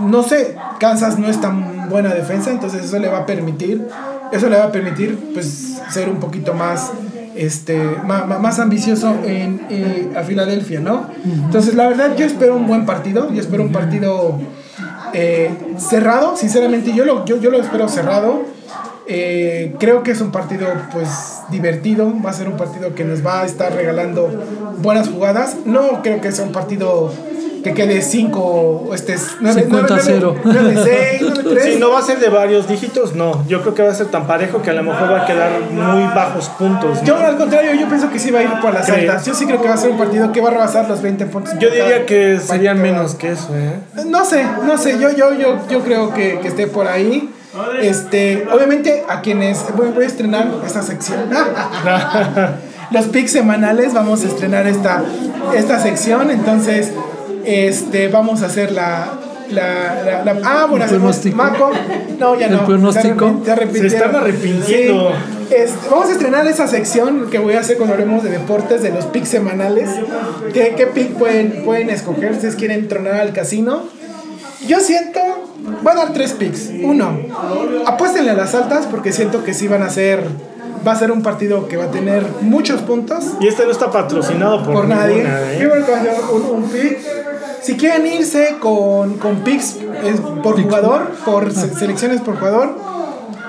[0.00, 3.86] no sé, Kansas no es tan buena defensa, entonces eso le va a permitir,
[4.32, 6.90] eso le va a permitir pues ser un poquito más
[7.36, 11.06] este ma- más, ambicioso en, eh, a Filadelfia, ¿no?
[11.24, 14.38] Entonces la verdad yo espero un buen partido, yo espero un partido
[15.12, 18.42] eh, cerrado, sinceramente yo lo, yo, yo lo espero cerrado.
[19.06, 21.08] Eh, creo que es un partido pues
[21.50, 24.30] divertido, va a ser un partido que nos va a estar regalando
[24.78, 25.56] buenas jugadas.
[25.66, 27.12] No creo que sea un partido
[27.64, 30.34] que quede 5, este, 9, 50-0.
[30.84, 31.64] 6, 9, 3.
[31.64, 33.44] Si no va a ser de varios dígitos, no.
[33.48, 35.50] Yo creo que va a ser tan parejo que a lo mejor va a quedar
[35.70, 37.00] muy bajos puntos.
[37.00, 37.04] ¿no?
[37.06, 39.08] Yo al contrario, yo pienso que sí va a ir por las ¿Crees?
[39.08, 39.26] altas.
[39.26, 41.24] Yo sí creo que va a ser un partido que va a rebasar los 20
[41.26, 41.54] puntos.
[41.58, 43.80] Yo diría que serían menos que eso, ¿eh?
[44.06, 47.30] No sé, no sé, yo, yo, yo, yo creo que, que esté por ahí.
[47.80, 51.20] Este, obviamente a quienes voy, voy a estrenar esta sección.
[52.90, 55.02] Los picks semanales vamos a estrenar esta,
[55.56, 56.90] esta sección, entonces
[57.44, 59.14] este vamos a hacer la
[59.50, 61.36] la, la, la- ah, bueno, ¿El pronóstico?
[61.36, 61.70] Maco.
[62.18, 62.64] No, ya ¿El no.
[62.64, 63.42] pronóstico?
[63.44, 65.10] Se, arrepi- se están arrepintiendo.
[65.48, 65.54] Sí.
[65.54, 68.90] Este, vamos a estrenar esa sección que voy a hacer cuando hablemos de deportes, de
[68.90, 69.90] los picks semanales.
[70.54, 72.32] ¿Qué, qué pick pueden, pueden escoger?
[72.32, 73.82] ¿Ustedes quieren tronar al casino?
[74.66, 75.20] Yo siento,
[75.82, 76.70] voy a dar tres picks.
[76.82, 77.16] Uno,
[77.86, 80.24] apuéstenle a las altas porque siento que sí van a ser,
[80.86, 83.90] va a ser un partido que va a tener muchos puntos Y este no está
[83.90, 85.24] patrocinado por, por nadie.
[85.24, 85.68] ninguna, ¿eh?
[86.32, 86.98] Un, un pick.
[87.62, 92.76] Si quieren irse con, con picks eh, por jugador, por se- selecciones por jugador,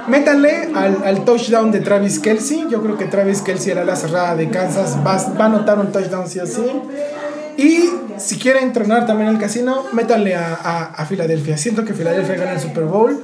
[0.07, 2.67] métanle al, al touchdown de Travis Kelsey.
[2.69, 4.97] Yo creo que Travis Kelsey era la cerrada de Kansas.
[5.05, 6.63] Va, va a anotar un touchdown sí o sí.
[7.57, 11.57] Y si quieren tronar también al casino, métanle a, a, a Filadelfia.
[11.57, 13.23] Siento que Filadelfia gana el Super Bowl.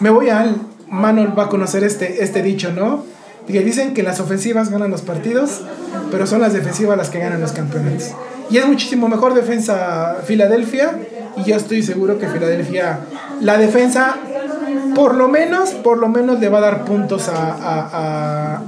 [0.00, 0.56] Me voy al.
[0.88, 3.04] Manuel va a conocer este, este dicho, ¿no?
[3.48, 5.62] Que dicen que las ofensivas ganan los partidos,
[6.10, 8.12] pero son las defensivas las que ganan los campeonatos.
[8.50, 10.92] Y es muchísimo mejor defensa Filadelfia.
[11.36, 13.00] Y yo estoy seguro que Filadelfia,
[13.40, 14.16] la defensa,
[14.94, 18.60] por lo menos, por lo menos le va a dar puntos a, a-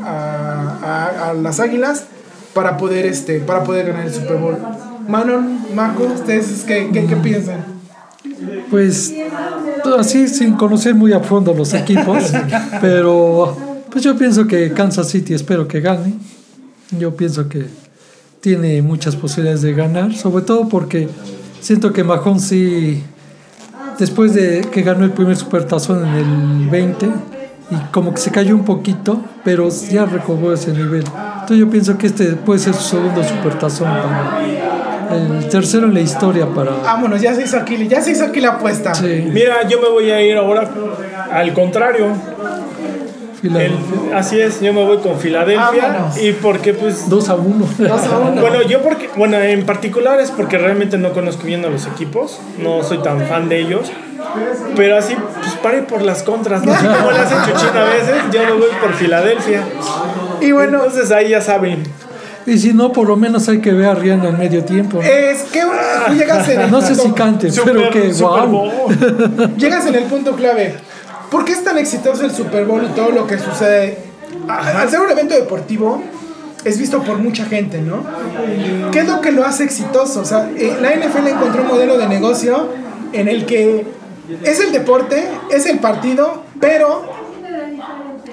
[0.83, 2.05] a- a las águilas
[2.55, 4.57] para poder, este, para poder ganar el Super Bowl.
[5.09, 7.65] Manon, Marco, ¿ustedes qué, qué, qué piensan?
[8.71, 9.15] Pues
[9.99, 12.33] así sin conocer muy a fondo los equipos,
[12.81, 13.57] pero
[13.91, 16.15] pues yo pienso que Kansas City espero que gane.
[16.99, 17.67] Yo pienso que
[18.41, 21.09] tiene muchas posibilidades de ganar, sobre todo porque
[21.61, 23.03] siento que Mahomes sí
[23.99, 27.07] después de que ganó el primer supertazón en el 20
[27.71, 31.05] y como que se cayó un poquito, pero ya recobró ese nivel.
[31.05, 34.66] Entonces yo pienso que este puede ser su segundo supertazón para
[35.13, 38.41] el tercero en la historia para Vámonos, ya se hizo aquí, ya se hizo aquí
[38.41, 38.95] la apuesta.
[38.95, 40.69] sí, Mira, yo me voy a ir ahora
[41.33, 42.07] al contrario.
[43.43, 43.79] El-
[44.15, 45.89] así es, yo me voy con Filadelfia.
[45.93, 46.21] Vámonos.
[46.21, 47.09] Y porque, pues.
[47.09, 47.69] 2 a 1.
[47.79, 48.41] Dos a uno.
[48.41, 52.41] Bueno, yo porque, bueno, en particular es porque realmente no conozco bien a los equipos,
[52.59, 53.93] no soy tan fan de ellos,
[54.75, 58.17] pero así, pues pare por las contras, no sé cómo le hacen chuchín a veces,
[58.33, 59.63] yo me voy por Filadelfia.
[60.41, 61.85] Y bueno, Entonces ahí ya saben,
[62.47, 64.99] Y si no, por lo menos hay que ver a Rihanna al medio tiempo.
[64.99, 65.03] ¿no?
[65.03, 68.47] es que tú llegas en el No sé si punto- cante, Super- pero que wow.
[68.47, 68.71] Bowl.
[69.57, 70.75] Llegas en el punto clave.
[71.31, 73.99] ¿Por qué es tan exitoso el Super Bowl y todo lo que sucede?
[74.49, 76.03] A- Al ser un evento deportivo,
[76.65, 78.05] es visto por mucha gente, ¿no?
[78.93, 80.21] ¿Qué es lo que lo hace exitoso?
[80.21, 82.69] O sea, eh, la NFL encontró un modelo de negocio
[83.13, 83.85] en el que
[84.45, 87.26] es el deporte, es el partido, pero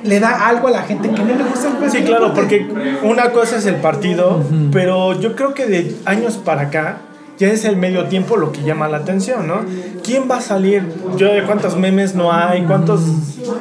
[0.04, 2.68] le da algo a la gente que no le gusta el Sí, claro, porque
[3.04, 6.98] una cosa es el partido, pero yo creo que de años para acá
[7.38, 9.62] ya es el medio tiempo lo que llama la atención, ¿no?
[10.04, 10.84] ¿Quién va a salir?
[11.18, 13.02] Yo de cuántos memes no hay, cuántas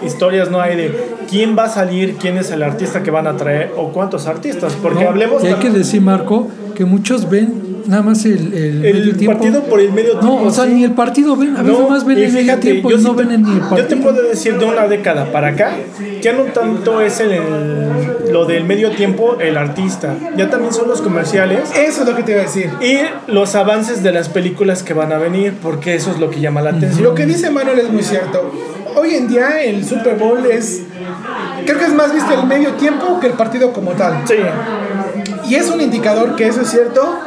[0.05, 3.37] historias no hay de quién va a salir, quién es el artista que van a
[3.37, 5.11] traer o cuántos artistas, porque ¿no?
[5.11, 9.17] hablemos Y hay que decir, Marco, que muchos ven nada más el, el, El medio
[9.17, 9.39] tiempo.
[9.39, 10.71] partido por el medio tiempo, No, o sea, sí.
[10.75, 11.57] ni el partido ven.
[11.57, 13.61] A veces No, más ven el medio tiempo yo y no te- ven ni el
[13.61, 13.89] Yo partido.
[13.89, 15.73] te puedo decir de una década para acá,
[16.21, 20.89] ya no tanto es el, el- lo del medio tiempo el artista, ya también son
[20.89, 22.71] los comerciales Eso es lo que te iba a decir.
[22.81, 22.99] y
[23.31, 26.63] los avances de las películas que van a venir, porque eso es lo que llama
[26.63, 27.03] la atención.
[27.03, 28.51] Lo que dice Manuel es muy cierto.
[28.95, 30.83] Hoy en día el Super Bowl es.
[31.65, 34.23] Creo que es más visto el medio tiempo que el partido como tal.
[34.27, 34.35] Sí,
[35.49, 37.19] Y es un indicador que eso es cierto.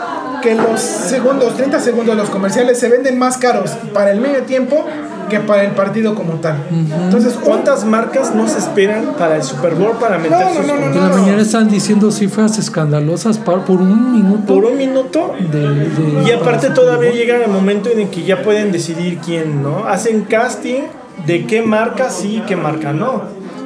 [0.45, 4.43] Que los segundos, 30 segundos de los comerciales se venden más caros para el medio
[4.43, 4.85] tiempo
[5.29, 6.55] que para el partido como tal.
[6.71, 10.75] Entonces, ¿Cuántas marcas no se esperan para el Super Bowl para meter no, sus no,
[10.75, 14.53] no, En la mañana están diciendo cifras escandalosas por un minuto.
[14.53, 15.33] por un minuto?
[15.51, 19.63] de, de- Y aparte todavía llega el momento en el que ya pueden decidir quién,
[19.63, 19.85] ¿no?
[19.87, 20.81] Hacen casting
[21.25, 23.23] de qué marca sí y qué marca no.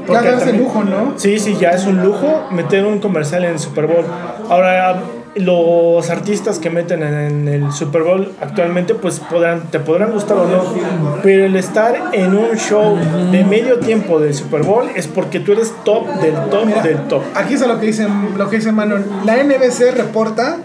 [0.08, 1.14] ya das el también- lujo, ¿no?
[1.18, 4.06] Sí, sí, ya es un lujo meter un comercial en el Super Bowl.
[4.50, 5.02] Ahora,
[5.36, 10.48] los artistas que meten en el Super Bowl actualmente, pues podrán, te podrán gustar o
[10.48, 12.98] no, pero el estar en un show
[13.32, 17.08] de medio tiempo del Super Bowl es porque tú eres top del top Mira, del
[17.08, 17.24] top.
[17.36, 19.06] Aquí es lo que dice, lo que dice Manuel.
[19.26, 20.58] La NBC reporta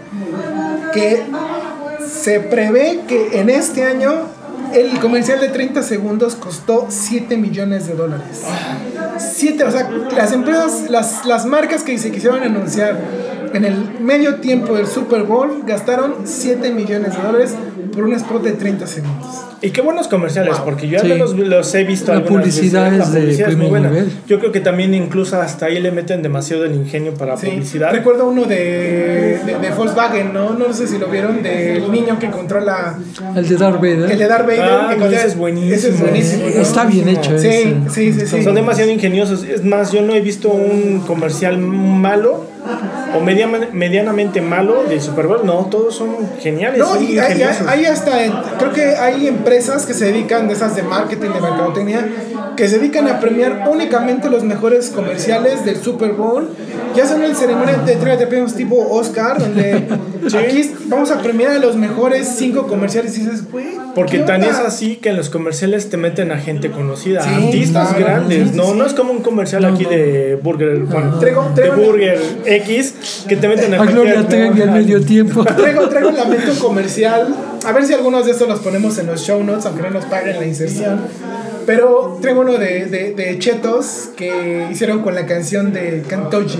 [0.92, 1.22] que
[2.06, 4.28] se prevé que en este año
[4.72, 8.42] el comercial de 30 segundos costó 7 millones de dólares.
[9.18, 12.98] 7, o sea, las empresas, las, las marcas que se quisieron anunciar
[13.54, 17.54] en el medio tiempo del Super Bowl gastaron 7 millones de dólares
[17.92, 19.26] por un spot de 30 segundos.
[19.62, 21.08] Y qué buenos comerciales, porque yo al Sí.
[21.08, 23.88] menos los he visto La algunas publicidad veces, es de muy buena.
[23.88, 24.12] nivel.
[24.28, 27.46] Yo creo que también incluso hasta ahí le meten demasiado el ingenio para Sí.
[27.46, 27.90] publicidad.
[27.90, 30.50] Recuerdo uno de, de, de Volkswagen, ¿no?
[30.50, 32.98] No sé si lo vieron, del niño que controla
[33.34, 34.10] El de Darth Vader.
[34.10, 34.60] el de Darth Vader.
[34.62, 35.74] Ah, que controla- ese es buenísimo.
[35.74, 36.42] Ese es buenísimo.
[36.54, 36.60] ¿no?
[36.60, 37.74] Está bien hecho Sí, ese.
[37.90, 38.42] sí, sí, sí.
[38.42, 39.44] Son demasiado ingeniosos.
[39.44, 42.52] Es más, yo no he visto un comercial malo
[43.16, 45.40] o media- medianamente malo del Super Bowl.
[45.44, 46.08] No, todos son
[46.40, 46.78] geniales.
[46.78, 47.66] No, son y hay, ingeniosos.
[47.74, 48.12] Hay hasta,
[48.58, 52.06] creo que hay empresas que se dedican, de esas de marketing, de mercadotecnia,
[52.56, 56.48] que se dedican a premiar únicamente los mejores comerciales del Super Bowl.
[56.94, 59.72] Ya son en ceremonia de entrega de premios tipo Oscar, donde
[60.38, 63.74] aquí vamos a premiar a los mejores cinco comerciales y dices, güey.
[63.96, 64.48] Porque ¿qué tan onda?
[64.52, 68.38] es así que en los comerciales te meten a gente conocida, Sí, artistas claro, grandes.
[68.42, 68.72] sí, sí, no, sí.
[68.76, 73.36] no es como un comercial aquí de Burger, bueno, Traigo- de traigo- Burger X que
[73.36, 75.44] te meten a A Gloria cualquier- Trevi al medio tiempo.
[75.44, 77.34] Traigo, traigo un lamento comercial.
[77.64, 80.04] A ver si algunos de estos los ponemos en los show notes, aunque no nos
[80.06, 81.00] paguen la inserción.
[81.66, 86.56] Pero traigo uno de, de, de Chetos que hicieron con la canción de Can't Touch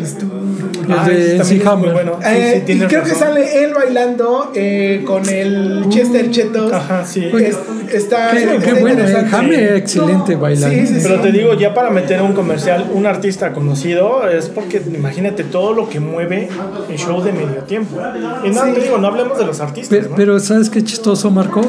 [0.88, 1.92] Ah, es muy Hammer.
[1.92, 2.18] bueno.
[2.20, 6.72] Sí, Eh, sí, y tienes creo que sale él bailando eh, con el Chester Chetos.
[6.72, 7.24] Ajá, sí.
[7.40, 7.56] Es-
[7.92, 9.26] está, Qué, está qué bueno, eh.
[9.32, 10.76] Hammer excelente bailando.
[10.76, 11.06] Sí, sí, sí.
[11.08, 15.72] Pero te digo, ya para meter un comercial un artista conocido es porque imagínate todo
[15.72, 16.48] lo que mueve
[16.90, 17.96] el show de medio tiempo.
[18.44, 19.88] Y no, te digo, no hablemos de los artistas.
[19.90, 20.16] Pero, ¿no?
[20.16, 21.62] pero ¿sabes qué chistoso, Marco?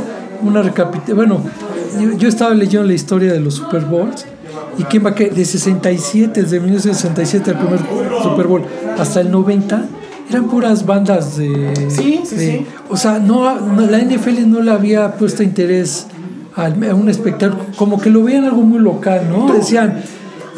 [0.43, 1.15] Una recapitulación.
[1.17, 1.41] Bueno,
[1.99, 4.25] yo, yo estaba leyendo la historia de los Super Bowls.
[4.77, 7.79] ¿Y quién va a que De 67, desde 1967, el primer
[8.23, 8.63] Super Bowl,
[8.97, 9.85] hasta el 90,
[10.29, 11.73] eran puras bandas de.
[11.89, 12.65] Sí, sí, de- sí.
[12.89, 16.07] O sea, no, no- la NFL no le había puesto interés
[16.55, 19.53] al- a un espectáculo, como que lo veían algo muy local, ¿no?
[19.53, 20.01] Decían.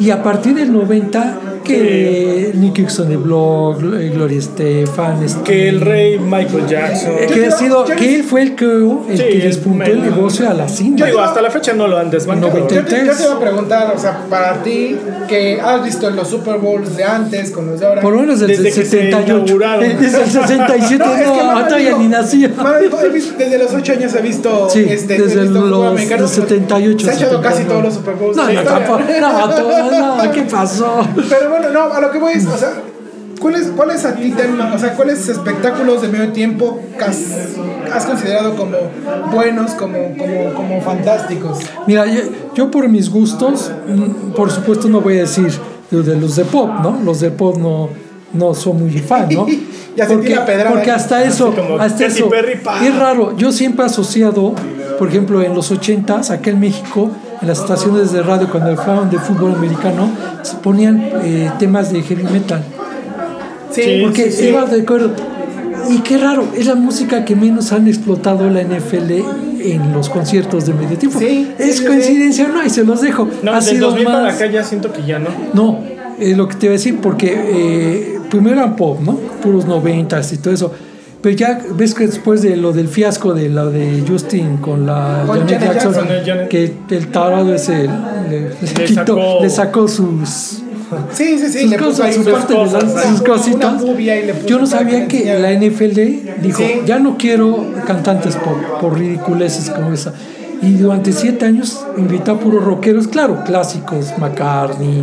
[0.00, 1.38] Y a partir del 90,
[1.74, 7.12] que Nicky Dixon de Blog, Gloria Estefan, este, que el rey Michael Jackson.
[7.32, 10.02] que ha sido yo- que él fue el que, el Sí, que el- despuntó el
[10.02, 11.06] negocio a la cima.
[11.06, 12.58] Digo, hasta la fecha no lo han desbancado.
[12.58, 14.96] Yo te, yo te iba a preguntar, o sea, para ti,
[15.28, 18.00] que has visto los Super Bowls de antes con los de ahora.
[18.00, 19.32] Por lo menos desde, Desde el que se 78.
[19.44, 19.84] inauguraron.
[19.84, 21.24] Eh, Desde el 67 no, es que
[21.78, 22.08] dijo- ni
[23.04, 24.68] he visto- desde los 8 años he visto.
[24.70, 27.04] Sí, este, he desde visto fútbol los los 78.
[27.06, 27.68] Se ha echado casi 79.
[27.68, 28.36] todos los Super Bowls.
[28.36, 29.88] No, no.
[29.90, 31.06] No, no, ¿qué pasó?
[31.28, 32.72] Pero bueno, no, a lo que voy es, o sea,
[33.40, 34.34] ¿cuáles, cuáles a ti
[34.74, 37.48] o sea, cuáles espectáculos de medio tiempo has,
[37.92, 38.76] has considerado como
[39.32, 41.58] buenos, como, como, como fantásticos?
[41.86, 42.22] Mira, yo,
[42.54, 45.50] yo por mis gustos, mm, por supuesto no voy a decir
[45.90, 47.00] de los de pop, ¿no?
[47.04, 47.88] Los de pop no,
[48.32, 49.46] no son muy fan, ¿no?
[49.96, 50.70] Ya la pedrada.
[50.70, 53.36] porque hasta eso, hasta eso Perry, es raro.
[53.36, 54.54] Yo siempre he asociado,
[54.96, 59.10] por ejemplo, en los 80s, acá en México, en las estaciones de radio, cuando hablaban
[59.10, 60.10] de fútbol americano,
[60.42, 62.62] se ponían eh, temas de heavy metal.
[63.70, 65.12] Sí, Porque sí, iba de acuerdo.
[65.90, 69.12] Y qué raro, es la música que menos han explotado la NFL
[69.60, 71.18] en los conciertos de medio tiempo.
[71.18, 73.28] Sí, es coincidencia, no, y se los dejo.
[73.42, 75.28] No, ha sido 2000 para acá ya siento que ya no.
[75.54, 75.78] No,
[76.18, 79.14] es lo que te iba a decir, porque eh, primero eran pop, ¿no?
[79.42, 80.72] Puros noventas y todo eso.
[81.20, 85.24] Pero ya ves que después de lo del fiasco de la de Justin con la
[85.26, 86.48] Con Janet Janet Jackson, Jackson, Janet.
[86.48, 87.88] que el tarado ese
[88.30, 90.62] le, le quitó- sacó- le sacó sus
[91.12, 93.22] Sí, sí, sí, sus le puso cosas, sus sus partes de cosas, las- una- sus
[93.22, 93.82] cositas.
[94.46, 96.80] Yo no sabía que la NFL dijo, Sí.
[96.86, 100.14] ya no quiero cantantes por, por ridiculeces como esa.
[100.62, 105.02] Y durante siete años invitó a puros rockeros, claro, clásicos, McCartney,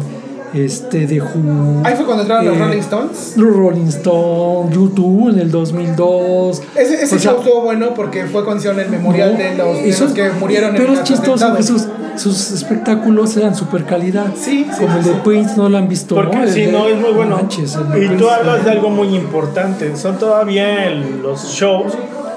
[0.55, 1.81] este, The Who.
[1.83, 3.33] Ahí fue cuando entraron los eh, Rolling Stones.
[3.37, 6.61] Los Rolling Stones, YouTube en el 2002.
[6.75, 9.89] Ese, ese sea, show estuvo bueno porque fue con el memorial no, de los, de
[9.89, 14.27] eso- los que murieron Pero en es los chistoso sus, sus espectáculos eran super calidad.
[14.35, 15.21] Sí, sí, Como el sí, de sí.
[15.23, 16.15] Prince no lo han visto.
[16.15, 16.47] Porque ¿no?
[16.47, 17.35] sí, El de- no, es muy bueno.
[17.37, 19.95] manches, el de y tú hablas de algo muy importante.
[19.95, 21.93] Son todavía el- los shows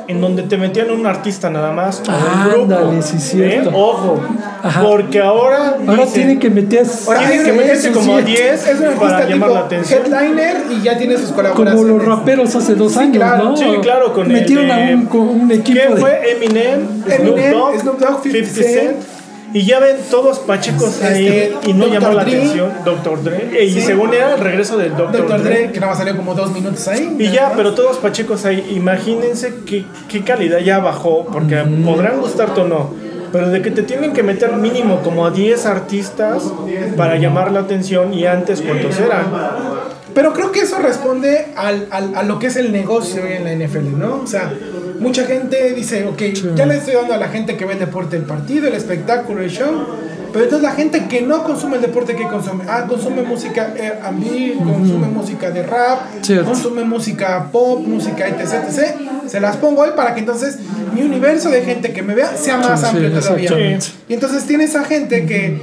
[0.09, 2.03] en donde te metían un artista nada más.
[2.09, 3.71] o un grupo, Ándale, sí, cierto.
[3.71, 3.73] ¿eh?
[3.75, 4.21] Ojo,
[4.63, 4.83] Ajá.
[4.83, 5.77] porque ahora.
[5.87, 8.89] Ahora dicen- tienen que meter Ahora Tienen que meterse como a sí, 10 es para
[8.89, 10.01] artista llamar tipo la atención.
[10.07, 11.89] headliner y ya tiene sus como colaboraciones.
[11.97, 13.45] los raperos hace dos Sí, años, claro.
[13.45, 13.57] ¿no?
[13.57, 16.01] Sí, claro, con Metieron el a un, con un equipo ¿Qué de...
[16.01, 16.33] fue?
[16.33, 18.97] Eminem, Eminem, Snoop Dogg, Snoop Dogg, 50 50 Cent.
[19.55, 22.71] Y ya ven todos pachecos ahí Este, y no llamó la atención.
[22.85, 23.23] Dr.
[23.23, 23.65] Dre.
[23.65, 25.27] Y según era el regreso del Dr.
[25.27, 25.43] Dr.
[25.43, 25.51] Dre.
[25.65, 27.17] Dre, que nada más salió como dos minutos ahí.
[27.19, 32.61] Y ya, pero todos pachecos ahí, imagínense qué, qué calidad ya bajó, porque podrán gustarte
[32.61, 32.95] o no,
[33.33, 36.43] pero de que te tienen que meter mínimo como a 10 artistas
[36.97, 39.27] para llamar la atención y antes cuántos eran.
[40.15, 43.53] Pero creo que eso responde al, al- a lo que es el negocio en la
[43.67, 44.21] NFL, ¿no?
[44.25, 44.53] O sea,
[45.01, 46.23] mucha gente dice, ok,
[46.57, 49.43] ya le estoy dando a la gente que ve el deporte el partido, el espectáculo,
[49.43, 49.87] el show.
[50.31, 52.65] Pero entonces la gente que no consume el deporte, ¿qué consume?
[52.69, 56.51] Ah, consume música R&B, consume música de rap, Cierto.
[56.51, 58.95] consume música pop, música etc, etc.
[59.27, 60.59] Se las pongo hoy para que entonces
[60.95, 63.79] mi universo de gente que me vea sea más Sí, amplio sí, todavía.
[64.07, 65.63] Y entonces tiene esa gente que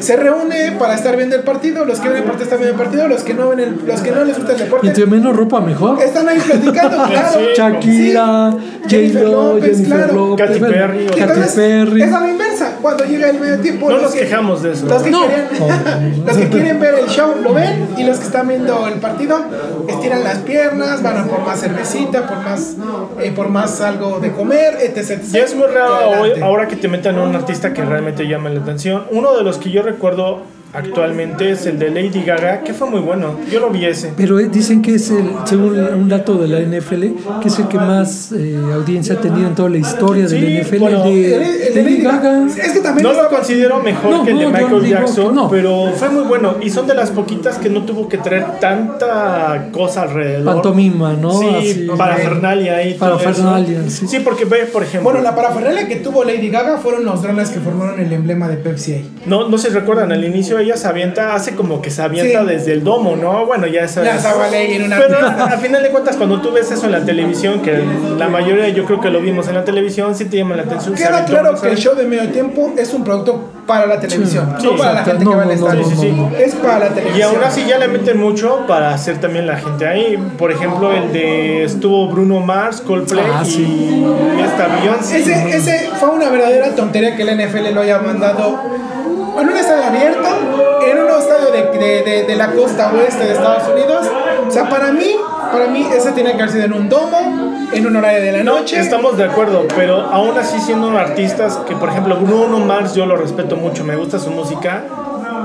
[0.00, 2.82] se reúne para estar viendo el partido, los que ven el partido están viendo el
[2.84, 5.36] partido, los que no ven el, los que no les gusta el deporte Entre menos
[5.36, 6.00] ropa mejor.
[6.02, 7.40] están ahí platicando, claro.
[7.56, 8.54] Shakira,
[8.88, 9.12] Sí.
[9.12, 12.02] J-Lo, Jennifer López, Katy Perry, Y Katy Perry.
[12.02, 12.45] Es a la inversa.
[12.86, 13.86] Cuando llega el medio tiempo.
[13.88, 14.86] No los nos que- quejamos de eso.
[14.86, 15.26] Los que, No.
[15.26, 19.00] quieren, los que quieren ver el show lo ven y los que están viendo el
[19.00, 19.40] partido
[19.88, 22.76] estiran las piernas, van a por más cervecita, por más,
[23.20, 24.98] eh, por más algo de comer, etc.
[25.10, 25.22] etc.
[25.32, 28.50] Ya es muy raro hoy- ahora que te metan a un artista que realmente llame
[28.50, 29.04] la atención.
[29.10, 30.42] Uno de los que yo recuerdo
[30.76, 33.34] actualmente es el de Lady Gaga, que fue muy bueno.
[33.50, 34.12] Yo lo vi ese.
[34.16, 37.02] Pero eh, dicen que es el, según un dato de la NFL,
[37.40, 40.40] que es el que más eh, audiencia ha tenido en toda la historia de Sí,
[40.40, 42.46] la NFL, bueno, el de, El- el de Lady Gaga.
[42.46, 45.34] Es que también No lo considero mejor No, que el de no, Michael digo Jackson,
[45.34, 45.48] no.
[45.50, 46.56] pero fue muy bueno.
[46.62, 50.54] Y son de las poquitas que no tuvo que traer tanta cosa alrededor.
[50.54, 51.32] Pantomima, ¿no?
[51.38, 54.06] Sí, Así, parafernalia y todo Parafernalia, eso.
[54.06, 54.18] sí.
[54.20, 57.60] porque ve, por ejemplo, Bueno, la parafernalia que tuvo Lady Gaga fueron los drones que
[57.60, 59.10] formaron el emblema de Pepsi ahí.
[59.26, 62.46] no, no se recuerdan, al inicio ella se avienta, hace como que se avienta Sí.
[62.46, 63.46] desde el domo, ¿no?
[63.46, 66.92] Bueno, ya La en una Pero al final de cuentas, cuando tú ves eso en
[66.92, 67.82] la televisión, que
[68.18, 70.94] la mayoría yo creo que lo vimos en la televisión, sí te llama la atención.
[70.94, 74.66] Queda claro que el show de medio tiempo es un producto para la televisión, Sí,
[74.66, 75.82] no para la gente que va al estadio.
[75.82, 76.30] no, no, Sí, no.
[76.36, 77.18] Es para la televisión.
[77.18, 80.16] Y aún así ya le meten mucho para hacer también la gente ahí.
[80.38, 84.04] Por ejemplo, el de estuvo Bruno Mars, Coldplay Ah, y sí.
[84.44, 85.18] esta Beyoncé.
[85.18, 88.60] Ese, ese fue una verdadera tontería que el NFL lo haya mandado
[89.40, 90.28] en un estadio abierto,
[91.76, 94.06] de, de- de- la costa oeste de Estados Unidos.
[94.46, 95.16] O sea, para mí,
[95.52, 97.18] para mí ese tiene que haber sido en un domo,
[97.72, 98.78] en un horario de la No, noche.
[98.78, 103.16] estamos de acuerdo, pero aún así siendo artistas que, por ejemplo, Bruno Mars, yo lo
[103.16, 104.84] respeto mucho, me gusta su música.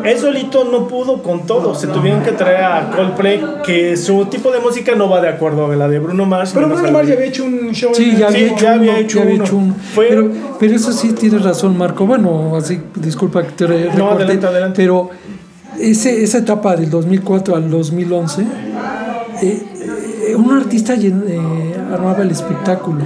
[0.03, 4.49] Él solito no pudo con todo, se tuvieron que traer a Coldplay, que su tipo
[4.51, 6.51] de música no va de acuerdo a la de Bruno Mars.
[6.55, 8.71] Pero Bruno Mars ya había hecho un show Sí, en ya había Sí, hecho ya
[8.71, 9.75] uno, había hecho ya había hecho uno.
[9.93, 10.29] Fue- Pero,
[10.59, 12.07] pero eso sí tienes razón, Marco.
[12.07, 14.81] Bueno, así, disculpa que te No, recorté, adelante, adelante.
[14.81, 15.09] pero
[15.81, 19.63] ese, esa etapa del 2004 al 2011, eh,
[20.29, 23.03] eh, un artista llen- eh, armaba el espectáculo.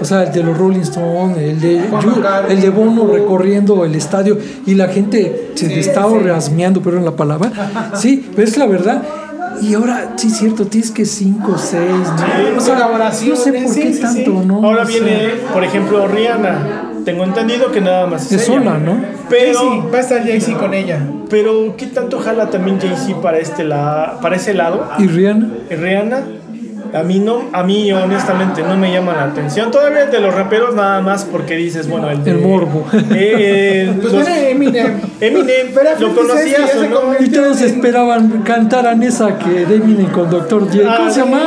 [0.00, 1.80] O sea, el de los Rolling Stones, el de,
[2.48, 6.16] el de Bono recorriendo el estadio y la gente se le estaba sí.
[6.16, 7.52] orgasmeando, pero en la palabra.
[7.94, 9.02] Sí, pero es la verdad.
[9.60, 12.56] Y ahora, sí, es cierto, tienes que cinco, seis, ¿no?
[12.56, 14.46] O sea, no sé por qué sí, sí, tanto, sí.
[14.46, 14.56] ¿no?
[14.64, 16.90] Ahora O sea, viene, por ejemplo, Rihanna.
[17.04, 18.58] Tengo entendido que nada más Es ella.
[18.58, 18.96] sola, ¿no?
[19.28, 21.00] Pero, Jay-Z, va a estar Jay-Z con ella.
[21.28, 24.88] pero ¿qué tanto jala también Jay-Z para, este la, para ese lado?
[24.98, 25.48] ¿Y Rihanna?
[25.70, 26.22] ¿Y Rihanna?
[26.92, 29.70] A mí no, a mí honestamente no me llama la atención.
[29.70, 32.86] Todavía de los raperos nada más porque dices, bueno, el de- El morbo.
[33.14, 35.00] Eh, el- Pues los- Eminem.
[35.20, 37.24] Eminem, Pero ¿lo 50 Cent conocías o no?
[37.24, 40.64] Y todos en- esperaban cantaran esa que de Eminem con Dr.
[40.70, 40.78] J.
[40.96, 41.40] ¿Cómo Ah, se llama?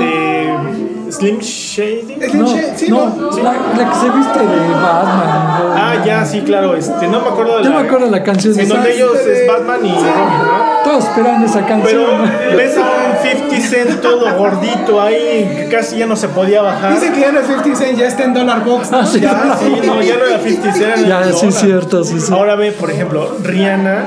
[0.00, 2.16] este, Slim Shady.
[2.34, 3.30] No, sí, no, ¿no?
[3.42, 5.74] La, la que se viste de Batman.
[5.76, 6.74] Ah, ya, sí, claro.
[6.74, 7.80] Este, no me acuerdo de Yo la.
[7.80, 8.58] me acuerdo de la canción.
[8.58, 10.61] En donde ellos es Batman y Robin, ¿no?
[10.92, 12.04] Todos esperando esa canción.
[12.38, 16.60] Pero ves a un 50 Cent todo gordito ahí, que casi ya no se podía
[16.60, 16.92] bajar.
[16.92, 18.90] Dice que ya no es 50 Cent, ya está en Dollar Box.
[18.90, 18.98] ¿no?
[18.98, 19.20] Ah, sí.
[19.20, 21.06] Ya, sí, no, ya no era 50 Cent.
[21.08, 22.32] ya, sí, cierto, sí, sí.
[22.32, 24.04] Ahora ve, por ejemplo, Rihanna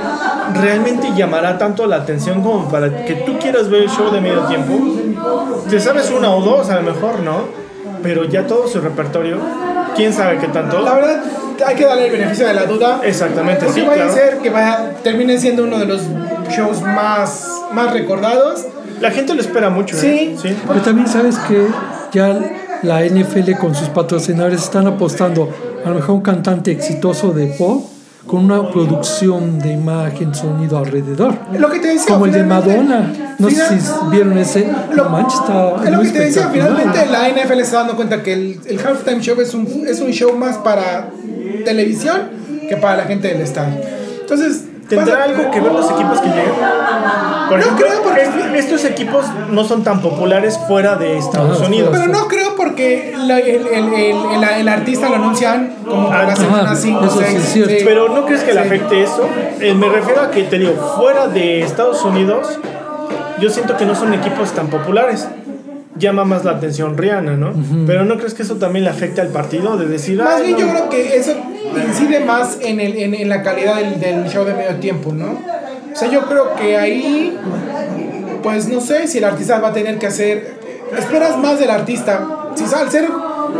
[0.61, 4.41] realmente llamará tanto la atención como para que tú quieras ver el show de medio
[4.41, 4.79] tiempo.
[5.67, 7.65] Te sabes una o dos, a lo mejor, ¿no?
[8.03, 9.39] Pero ya todo su repertorio,
[9.95, 10.81] quién sabe qué tanto.
[10.81, 11.21] La verdad,
[11.65, 13.01] hay que darle el beneficio de la duda.
[13.03, 14.11] Exactamente, Porque sí, vaya claro.
[14.11, 16.01] a ser que vaya, termine siendo uno de los
[16.49, 18.65] shows más, más recordados.
[19.01, 20.07] La gente lo espera mucho, Sí.
[20.07, 20.35] ¿eh?
[20.41, 20.55] Sí.
[20.67, 21.67] Pero también sabes que
[22.13, 22.39] ya
[22.81, 25.49] la NFL con sus patrocinadores están apostando
[25.83, 27.83] a lo mejor un cantante exitoso de pop
[28.27, 31.35] con una producción de imagen, sonido alrededor.
[31.59, 33.13] Lo que te decía, Como el de Madonna.
[33.37, 34.67] No sé si vieron ese.
[34.93, 38.23] Lo- manches, está Es lo muy que te decía, finalmente la NFL está dando cuenta
[38.23, 41.09] que el, el halftime show es un, es un show más para
[41.63, 42.29] televisión
[42.67, 43.75] que para la gente del estadio.
[44.21, 46.45] Entonces, ¿Tendrá pasa- algo que ver los equipos que llegan?
[47.49, 51.59] Por No ejemplo, creo, porque- es- estos equipos no son tan populares fuera de Estados
[51.61, 51.89] Unidos.
[51.91, 56.15] Pero no creo porque la- el, el, el, el- el artista lo anuncian como por
[56.15, 57.37] la Ah, semana ajá, 5 eso sí 6.
[57.39, 57.73] es cierto.
[57.85, 58.65] Pero ¿no crees que le Sí.
[58.67, 59.27] afecte eso?
[59.59, 62.59] Eh, me refiero a que, te digo, fuera de Estados Unidos,
[63.39, 65.27] yo siento que no son equipos tan populares.
[65.97, 67.53] Llama más la atención Rihanna, ¿no?
[67.87, 69.77] Pero ¿no crees que eso también le afecte al partido?
[69.77, 70.59] De decir, Más "Ay, bien no".
[70.65, 71.31] yo creo que eso
[71.87, 75.37] incide más en, el, en, en la calidad del, del show de medio tiempo, ¿no?
[75.95, 77.39] O sea, yo creo que ahí,
[78.43, 80.59] pues no sé si el artista va a tener que hacer,
[80.97, 82.27] esperas más del artista.
[82.55, 83.09] Si al ser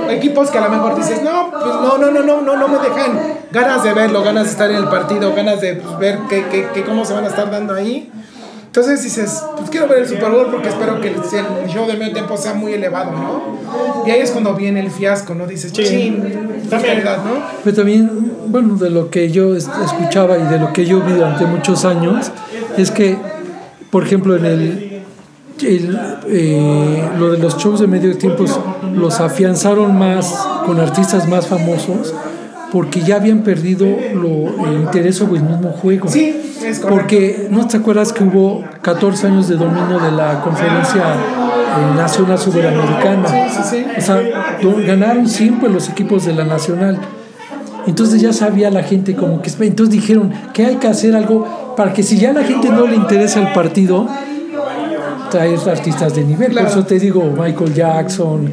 [0.10, 2.78] equipos que a lo mejor dices, no, pues no, no, no, no, no, no me
[2.80, 3.20] dejan
[3.52, 6.68] ganas de verlo, ganas de estar en el partido, ganas de pues, ver qué, qué,
[6.74, 8.12] qué- cómo se van a estar dando ahí.
[8.76, 11.94] Entonces dices, pues quiero ver el Super Bowl porque espero que el, el show de
[11.96, 13.58] medio tiempo sea muy elevado, ¿no?
[14.06, 15.48] Y ahí es cuando viene el fiasco, ¿no?
[15.48, 15.82] Dices, Sí.
[15.86, 16.22] chin,
[16.70, 16.92] También.
[16.96, 17.40] calidad, ¿no?
[17.64, 21.14] Pero también, bueno, de lo que yo es- escuchaba y de lo que yo vi
[21.14, 22.30] durante muchos años,
[22.78, 23.18] es que,
[23.92, 25.02] por ejemplo, en el,
[25.62, 28.44] el, eh, lo de los shows de medio tiempo
[28.94, 32.14] los afianzaron más con artistas más famosos
[32.76, 36.10] porque ya habían perdido lo, el interés sobre el mismo juego.
[36.10, 36.88] Sí, es correcto.
[36.90, 42.38] Porque no te acuerdas que hubo 14 años de dominio de la conferencia eh, nacional
[42.38, 43.30] sudamericana.
[43.30, 43.86] Sí, sí, sí.
[43.98, 44.22] O sea,
[44.86, 47.00] ganaron siempre los equipos de la nacional.
[47.88, 49.50] Entonces ya sabía la gente como que...
[49.62, 52.88] Entonces dijeron que hay que hacer algo para que si ya a la gente no
[52.88, 54.10] le interesa el partido,
[55.32, 56.52] traer artistas de nivel.
[56.52, 56.68] Claro.
[56.68, 58.52] Por eso te digo, Michael Jackson.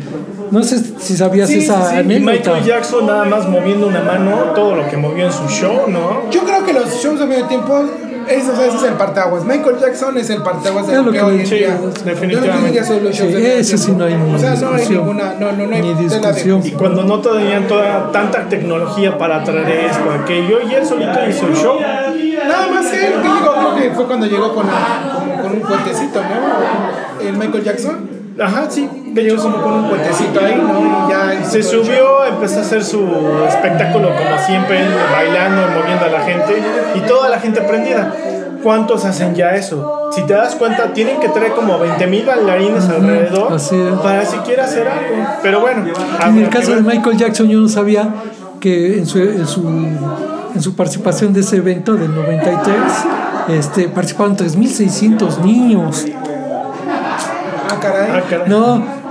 [0.53, 1.95] No sé si sabías Sí, esa sí, sí.
[1.95, 2.33] Y anécdota.
[2.33, 6.31] Michael Jackson nada más moviendo una mano, todo lo que movió en su show, ¿no?
[6.31, 7.83] Yo creo que los shows de medio tiempo,
[8.29, 9.47] eso, ese es el parteaguas.
[9.47, 11.81] Michael Jackson es el parteaguas de lo lo que hoy en sí, día.
[12.05, 12.81] definitivamente.
[12.81, 15.81] No Sí, ese sí no hay O sea, no hay ninguna, no, no, no hay
[15.81, 16.61] Ni de-.
[16.65, 21.47] Y cuando no tenían toda tanta tecnología para traer esto, aquello, y él solito hizo
[21.47, 21.81] el show.
[21.81, 26.21] Nada más él, que llegó, creo que fue cuando llegó con, como con un puentecito,
[26.21, 27.27] ¿no?
[27.27, 28.12] El Michael Jackson.
[28.41, 28.89] Ajá, sí.
[29.15, 30.81] Que llegó como con un puentecito ahí, ¿no?
[30.81, 33.07] Y ya Se subió, empezó a hacer su
[33.49, 34.81] espectáculo como siempre,
[35.13, 36.63] bailando, moviendo a la gente
[36.95, 38.13] y toda la gente prendida.
[38.63, 40.11] ¿Cuántos hacen ya eso?
[40.13, 44.65] Si te das cuenta, tienen que traer como 20 mil bailarines alrededor así para siquiera
[44.65, 45.27] hacer algo.
[45.43, 45.85] Pero bueno,
[46.25, 46.83] En el caso de.
[46.83, 48.09] Michael Jackson yo no sabía
[48.61, 49.67] que en su, en su,
[50.55, 52.77] en su participación de ese evento del 93
[53.49, 56.07] este, participaron 3.600 niños.
[57.73, 58.11] Ah, caray.
[58.13, 58.49] Ah, caray.
[58.49, 59.03] No,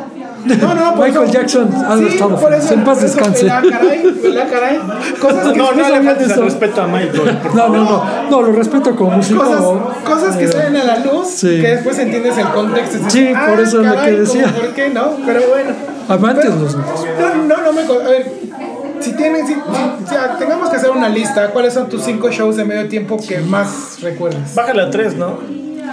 [0.43, 3.47] No, no, por Michael eso- Jackson ha Sí, estado por eso- en paz eso, descanse.
[3.49, 4.79] ah, caray.
[5.21, 7.37] Cosas que No, no le faltes el respeto a Michael.
[7.43, 9.43] por No, no, no, no, lo respeto como músico.
[9.43, 9.61] cosas,
[10.03, 11.61] cosas que eh, salen a la luz sí.
[11.61, 12.97] que después entiendes el contexto.
[12.97, 14.43] dices, Sí, por "Ah, eso es lo que decía".
[14.45, 15.11] ¿cómo ¿Por qué no?
[15.25, 15.69] Pero bueno.
[16.09, 16.75] Amantes Pero- los.
[16.75, 17.81] No, no, no me.
[17.81, 18.33] A ver,
[18.99, 19.45] si tienen.
[19.45, 22.87] Si, si- si tengamos que hacer una lista, ¿cuáles son tus cinco shows de medio
[22.89, 24.55] tiempo que más recuerdas?
[24.55, 25.37] Bájale a tres, ¿no?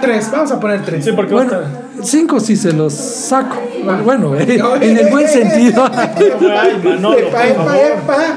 [0.01, 1.03] Tres, vamos a poner tres.
[1.05, 3.57] Sí, porque Bueno, a cinco sí se los saco.
[3.87, 4.01] Va.
[4.01, 5.85] Bueno, eh, No, en el buen eh, sentido.
[5.93, 7.79] Ay, Manolo, Epa, por epa, favor.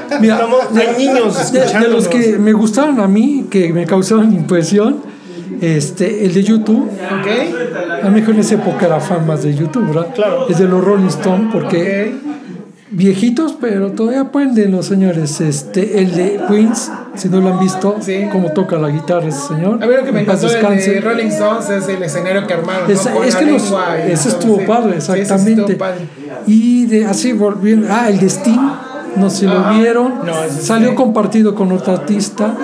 [0.07, 0.17] epa.
[0.19, 4.33] Mira, Estamos- hay niños de, de los que me gustaron a mí, que me causaron
[4.33, 4.97] impresión,
[5.61, 6.89] este, el de YouTube.
[6.99, 10.07] A lo mejor en esa época era fan más de YouTube, ¿verdad?
[10.13, 10.47] Claro.
[10.49, 12.13] Es de los Rolling Stones, porque.
[12.93, 15.41] Viejitos, pero todavía pueden los señores.
[15.41, 18.25] Este, el de Queens, si no lo han visto, Sí.
[18.31, 19.83] cómo toca la guitarra ese señor.
[19.83, 21.01] A ver, lo que me encantó de.
[21.01, 22.89] Rolling Stones es el escenario que armaron.
[22.89, 23.01] Es,
[23.35, 24.65] que los, ese todo, estuvo sí.
[24.65, 25.61] padre, Sí, exactamente.
[25.61, 26.07] estuvo padre.
[26.47, 28.73] Y de así volviendo, ah, el de Steam,
[29.17, 32.55] no sé si lo vieron, No, salió compartido con otro artista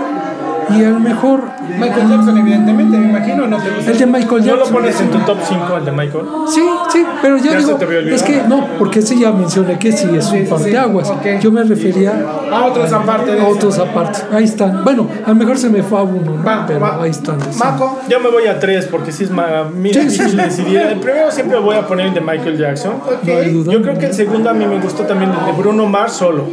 [0.78, 1.42] y a lo mejor
[1.80, 3.92] Michael Jackson, evidentemente, me imagino, no te gusta.
[3.92, 4.74] el de Michael ¿No lo Jackson.
[4.74, 6.26] pones en tu top 5 el de Michael?
[6.48, 6.62] Sí,
[6.92, 7.78] sí, pero yo Ya digo,
[8.14, 11.10] es que no, porque ese ya mencioné que sí es Sí, sí, un sí, parteaguas.
[11.10, 11.26] ok.
[11.40, 12.14] Yo me refería
[12.52, 14.20] A otros aparte de a otros aparte.
[14.32, 14.84] Ahí están.
[14.84, 16.44] Bueno, a lo mejor se me fue a uno, ¿no?
[16.44, 17.02] Va, pero va.
[17.02, 17.40] ahí están.
[17.42, 17.58] sí.
[17.60, 18.00] Maco.
[18.10, 20.36] Yo me voy a tres porque sí es Sí, difícil sí.
[20.38, 20.78] decidir.
[20.82, 22.94] El primero siempre voy a poner el de Michael Jackson.
[23.24, 23.72] No hay duda.
[23.74, 26.46] Yo creo que el segundo a mí me gustó también el de Bruno Mars solo.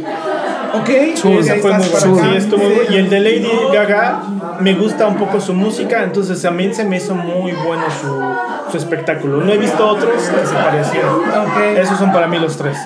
[0.73, 0.89] Ok.
[0.89, 2.29] Ese Ahí fue muy bueno.
[2.31, 2.73] Sí, estuvo Sí.
[2.87, 4.21] muy- Y el de Lady Gaga
[4.59, 8.77] me gusta un poco su música, entonces también se me hizo muy bueno su, su
[8.77, 9.37] espectáculo.
[9.41, 11.09] No he visto otros que se parecieran.
[11.15, 11.77] Ok.
[11.77, 12.77] Esos son para mí los tres.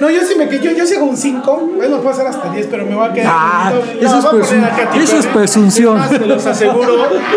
[0.00, 0.62] No, yo sí me quedo.
[0.62, 1.72] Yo, yo sigo un 5.
[1.76, 3.32] Bueno, puedo hacer hasta 10, pero me voy a quedar.
[3.34, 3.84] Ah, top.
[4.00, 5.96] eso No, es va a poner presun- a Katy eso es presunción.
[5.96, 6.94] Es más, te los aseguro,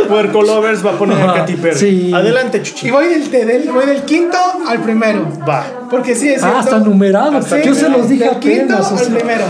[0.07, 1.75] Puerco Lovers va a poner a Ajá, Katy Perry.
[1.79, 2.11] sí.
[2.13, 2.87] Adelante, Chuchi.
[2.87, 4.37] Y voy del, del, voy del quinto
[4.67, 5.27] al primero.
[5.47, 5.65] Va.
[5.89, 7.41] Porque sí es Ah, está numerado.
[7.41, 9.07] Sí, Yo se los dije del quinto o al sea.
[9.15, 9.43] primero.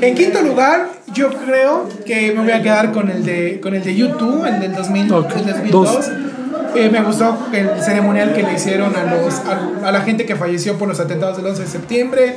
[0.00, 3.82] En quinto lugar, yo creo que me voy a quedar con el de con el
[3.82, 5.92] de YouTube, el del 2000, Ok, el del 2002.
[5.94, 6.10] dos.
[6.76, 10.36] Eh, me gustó el ceremonial que le hicieron a los a, a la gente que
[10.36, 12.36] falleció por los atentados del 11 de septiembre.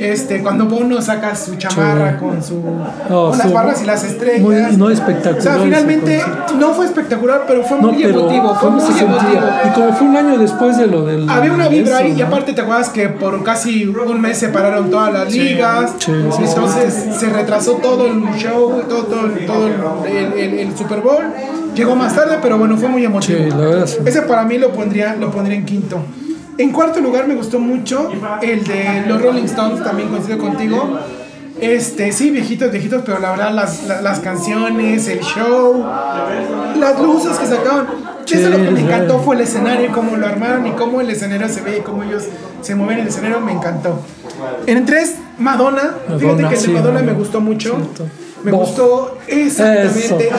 [0.00, 2.62] Este, cuando Bono saca su chamarra con su
[3.10, 4.40] No, con las barras y las estrellas.
[4.40, 6.22] muy- no, espectacular O sea, finalmente
[6.58, 9.20] no fue espectacular, pero fue No, muy pero emotivo, fue ¿cómo muy emotivo.
[9.20, 9.62] sentía?
[9.66, 11.28] Y como fue un año después de lo del...
[11.28, 14.90] Había una vibra ahí y aparte te acuerdas que por casi un mes se pararon
[14.90, 16.42] todas las ligas, Sí, sí, sí.
[16.48, 19.66] entonces se retrasó todo el show, todo, todo, todo
[20.06, 21.22] el, el- el Super Bowl.
[21.76, 23.38] Llegó más tarde, pero bueno, fue muy emotivo.
[23.38, 23.88] Sí, la verdad.
[24.06, 25.98] Ese para mí lo pondría, lo pondría en quinto.
[26.58, 28.10] En cuarto lugar me gustó mucho
[28.42, 30.98] el de los Rolling Stones, también coincido contigo.
[31.60, 35.84] Este, sí, viejitos, viejitos, pero la verdad las, la- las canciones, el show,
[36.78, 37.86] las luces que sacaban.
[38.26, 41.08] Sí, Eso lo que me encantó fue el escenario, cómo lo armaron y cómo el
[41.10, 42.24] escenario se ve y cómo ellos
[42.60, 44.00] se mueven en el escenario, me encantó.
[44.66, 45.94] En tres, Madonna.
[46.06, 47.12] Fíjate Madonna, que el de sí, Madonna me Madonna.
[47.18, 47.76] gustó mucho.
[47.76, 48.04] Cierto.
[48.46, 48.58] Me Bo.
[48.58, 50.30] gustó exactamente.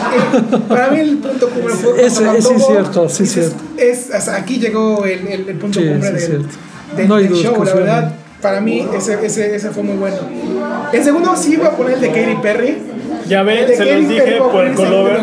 [0.53, 2.67] El- para mí el punto cumbre fue cuando Ese- cantó ese es Bo.
[2.67, 3.55] cierto, sí, cierto.
[3.77, 6.45] Es, hasta aquí llegó el, el- el punto Sí, cumbre sí, del,
[6.95, 8.15] del- No hay del show, la verdad.
[8.41, 10.17] Para mí ese, ese, ese fue muy bueno.
[10.93, 12.77] El segundo sí iba a poner el de Katy Perry.
[13.27, 15.19] Ya de se Katy los Perry dije a por el en color.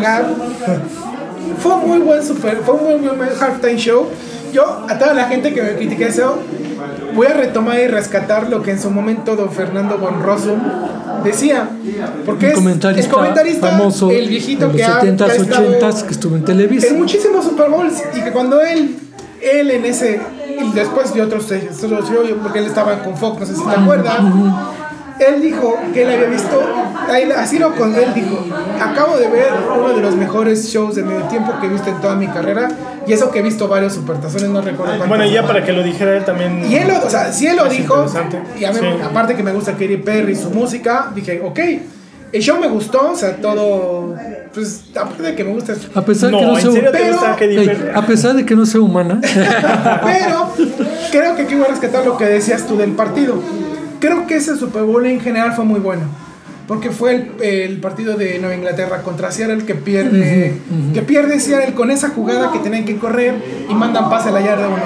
[1.61, 4.07] Fue un muy buen super, fue un muy buen halftime show.
[4.53, 6.37] Yo, a toda la gente que me critique eso,
[7.15, 10.55] voy a retomar y rescatar lo que en su momento don Fernando Bonroso
[11.23, 11.69] decía.
[12.25, 15.79] Porque es comentarista, el comentarista, famoso el viejito que los ha, 70s, que ha estado
[15.79, 16.87] 80s, que estuvo en Televisa.
[16.87, 18.97] en muchísimos Super Bowls y que cuando él,
[19.41, 20.21] él en ese,
[20.61, 21.69] y después de otros, eh,
[22.41, 24.19] porque él estaba con Fox, no sé si te acuerdas,
[25.19, 26.61] él dijo que él había visto,
[27.37, 28.45] así lo con él dijo,
[28.81, 29.47] acabo de ver
[29.77, 32.67] uno de los mejores shows de medio tiempo que he visto en toda mi carrera
[33.07, 35.07] y eso que he visto varios supertazones, no recuerdo cuántos.
[35.07, 36.65] Bueno, y ya para que lo dijera él también.
[36.69, 38.05] Y él, lo- o sea, si él lo dijo,
[38.59, 38.85] y a mí, Sí.
[39.03, 41.59] aparte que me gusta Katy Perry, su música, dije, ok,
[42.31, 44.15] el show me gustó, o sea, todo,
[44.53, 47.13] pues, aparte de que me gusta, A pesar No, que no ¿en sea serio pero-
[47.13, 47.89] gusta Katy Ey, Perry?
[47.93, 49.21] a pesar de que no sea humana,
[50.03, 50.51] pero
[51.11, 53.35] creo que aquí voy a rescatar lo que decías tú del partido.
[54.05, 56.03] Creo que ese Super Bowl en general fue muy bueno.
[56.67, 60.57] Porque fue el, el partido de Nueva Inglaterra contra Seattle que pierde,
[60.93, 63.35] que pierde Seattle con esa jugada que tenían que correr
[63.69, 64.81] y mandan pase a la yarda uno.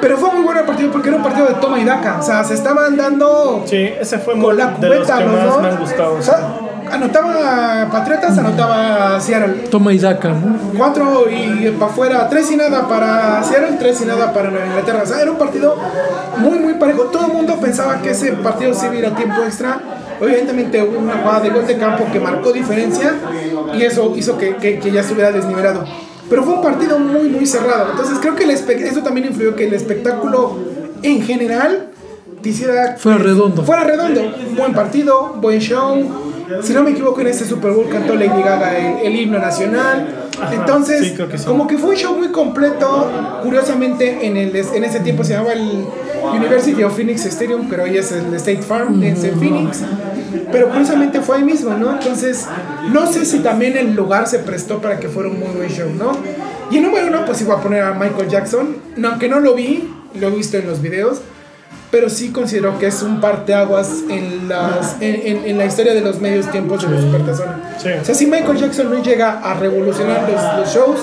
[0.00, 2.18] Pero fue muy bueno el partido porque era un partido de toma y daca.
[2.18, 5.24] O sea, se estaban dando Sí, ese fue muy con la de los cubeta que
[5.24, 5.62] los más dos.
[5.62, 6.14] me han gustado.
[6.14, 6.48] O sea,
[6.92, 9.64] anotaba Patriotas, anotaba Seattle.
[9.70, 10.56] toma y daca, ¿no?
[10.76, 15.00] Cuatro y para afuera, tres y nada para Seattle, tres y nada para Nueva Inglaterra.
[15.02, 15.76] O sea, era un partido
[16.38, 17.02] muy, muy parejo.
[17.04, 19.80] Todo el mundo pensaba que ese partido se iba a tiempo extra.
[20.20, 23.14] Evidentemente hubo una jugada de gol de campo que marcó diferencia
[23.74, 25.84] y eso hizo que, que- que ya estuviera desnivelado.
[26.28, 27.88] Pero fue un partido muy, muy cerrado.
[27.90, 30.58] Entonces creo que el eso también influyó que el espectáculo
[31.02, 31.86] en general
[32.42, 32.96] te hiciera...
[32.98, 33.62] Fuera redondo.
[33.64, 34.22] Fuera redondo.
[34.56, 36.29] Buen partido, buen show.
[36.62, 40.28] Si no me equivoco, en este Super Bowl cantó Lady Gaga el, el himno nacional.
[40.52, 41.44] Entonces, sí, que sí.
[41.44, 43.40] como que fue un show muy completo.
[43.42, 45.84] Curiosamente, en, el, en ese tiempo se llamaba el
[46.34, 49.82] University of Phoenix Stadium, pero hoy es el State Farm en Phoenix.
[50.50, 51.92] Pero curiosamente fue ahí mismo, ¿no?
[51.92, 52.46] Entonces,
[52.92, 55.88] no sé si también el lugar se prestó para que fuera un muy buen show,
[55.96, 56.12] ¿no?
[56.70, 58.76] Y en número uno, pues iba a poner a Michael Jackson.
[58.96, 61.20] No, aunque no lo vi, lo he visto en los videos
[61.90, 66.00] pero sí considero que es un parteaguas en, las, en, en- en la historia de
[66.00, 67.54] los medios tiempos de los supertazones.
[67.82, 67.88] Sí.
[68.00, 71.00] O sea, si Michael Jackson no llega a revolucionar los, los shows,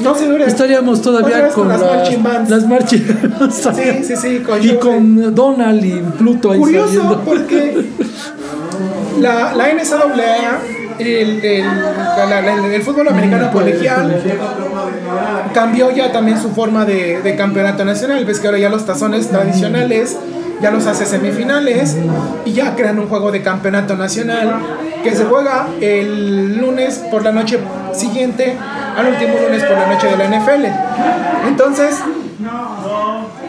[0.00, 0.46] no se dura.
[0.46, 2.50] Estaríamos todavía con las marching bands.
[2.50, 3.06] las marching
[3.38, 3.54] bands.
[3.76, 7.20] Sí, sí, sí, con y con Donald y Pluto ahí Curioso saliendo.
[7.20, 7.84] porque
[9.20, 10.60] la, la NCAA,
[10.98, 14.22] el, el, el fútbol americano colegial,
[15.54, 18.24] cambió ya también su forma de, de campeonato nacional.
[18.24, 20.16] Ves que ahora ya los tazones tradicionales
[20.62, 21.96] ya los hace semifinales
[22.44, 24.60] y ya crean un juego de campeonato nacional
[25.02, 27.58] que se juega el lunes por la noche
[27.92, 28.56] siguiente
[28.96, 31.48] al último lunes por la noche de la NFL.
[31.48, 31.96] Entonces,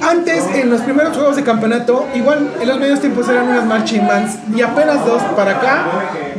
[0.03, 4.07] antes, en los primeros juegos de campeonato, igual en los medios tiempos eran unas marching
[4.07, 5.85] bands y apenas dos para acá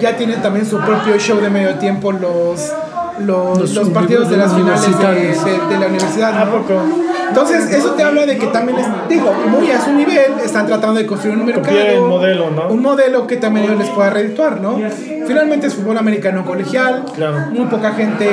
[0.00, 2.72] ya tienen también su propio show de medio tiempo los,
[3.20, 5.44] los, Los los partidos de las finales de, universitarios.
[5.44, 6.36] de- de la universidad.
[6.36, 6.50] ¿A ¿no?
[6.58, 6.80] poco?
[7.28, 10.94] Entonces, eso te habla de que también, es, digo, muy a su nivel, están tratando
[11.00, 12.06] de construir un mercado.
[12.06, 12.68] Modelo, ¿no?
[12.68, 14.78] Un modelo que también ellos les pueda redituar, ¿no?
[15.26, 17.04] Finalmente es fútbol americano colegial.
[17.16, 17.38] Claro.
[17.50, 18.30] Muy poca gente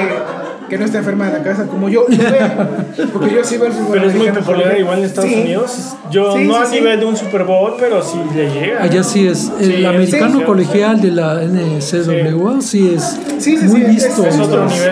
[0.72, 3.74] que no está enferma de la cabeza como yo lo porque yo sí veo el
[3.74, 5.36] fútbol Pero es muy popular igual en Estados Sí.
[5.42, 5.96] Unidos.
[6.10, 6.76] Yo Sí, no sí, a sí.
[6.76, 8.82] nivel de un Super Bowl, pero sí le llega.
[8.82, 9.52] Allá sí es.
[9.60, 10.46] El Sí, americano sí.
[10.46, 14.26] colegial de la NCAA sí es Sí, sí, muy sí, visto.
[14.26, 14.92] es- es otro nivel.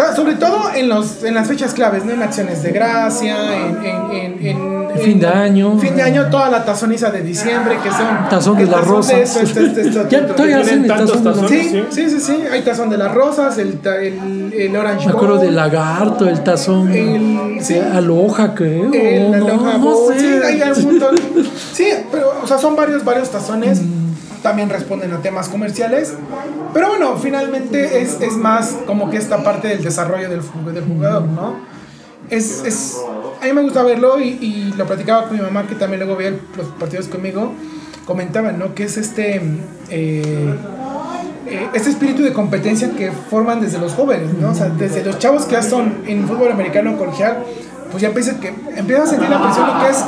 [0.00, 2.12] Sea, sobre todo en, los, en las fechas claves, ¿no?
[2.12, 3.36] En acciones de gracia,
[3.66, 5.78] en, en, en, en- fin de año.
[5.78, 8.28] Fin de año, toda la tazoniza de diciembre, que son.
[8.28, 9.38] Tazón de las rosas.
[10.10, 11.50] Ya todavía hacen el tazón de las tazones.
[11.50, 12.42] Sí, sí, sí, sí.
[12.50, 16.90] Hay tazón de las rosas, el, el, el Orange Me acuerdo del lagarto, el tazón.
[16.92, 17.78] El- sí.
[17.78, 18.92] Aloha, creo.
[18.92, 19.96] el Aloha no.
[20.18, 21.14] Sí, hay un montón.
[21.72, 23.80] Sí, pero, o sea, son varios, varios tazones.
[24.42, 26.14] También responden a temas comerciales.
[26.72, 31.56] Pero bueno, finalmente es, es más como que esta parte del desarrollo del, jugador, ¿no?
[32.30, 32.96] Es, es,
[33.40, 36.38] a mí me gusta verlo y, lo platicaba con mi mamá, que también luego veía
[36.56, 37.52] los partidos conmigo.
[38.06, 38.74] Comentaban, ¿no?
[38.74, 39.40] Que es este.
[39.90, 40.54] eh,
[41.50, 44.50] eh, este espíritu de competencia que forman desde los jóvenes, ¿no?
[44.50, 47.38] O sea, desde los chavos que ya son en fútbol americano colegial,
[47.90, 50.04] pues ya empiezan, que, empiezan a sentir la presión de que es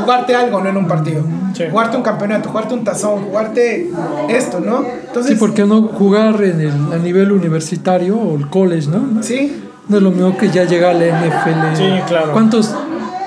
[0.00, 1.22] jugarte algo, no en un partido.
[1.54, 1.64] Sí.
[1.70, 3.90] Jugarte un campeonato, jugarte un tazón, jugarte
[4.28, 4.84] esto, ¿no?
[5.06, 9.22] Entonces, Sí, ¿por qué no jugar en el, a nivel universitario o el college, no?
[9.22, 11.76] Sí, No es lo mismo que ya llega a la NFL.
[11.76, 12.32] Sí, claro.
[12.32, 12.74] ¿Cuántos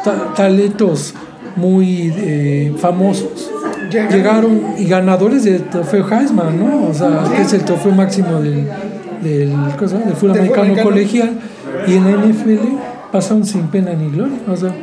[0.03, 1.13] ta- talentos
[1.55, 3.49] muy eh, famosos
[3.91, 6.87] llegaron y ganadores del trofeo Heisman, ¿no?
[6.87, 8.67] O sea, que es el trofeo máximo del,
[9.21, 10.89] del, cosa, del fútbol Del americano fútbol americano.
[10.89, 11.39] colegial
[11.87, 14.37] y en la NFL pasaron sin pena ni gloria.
[14.47, 14.73] O sea,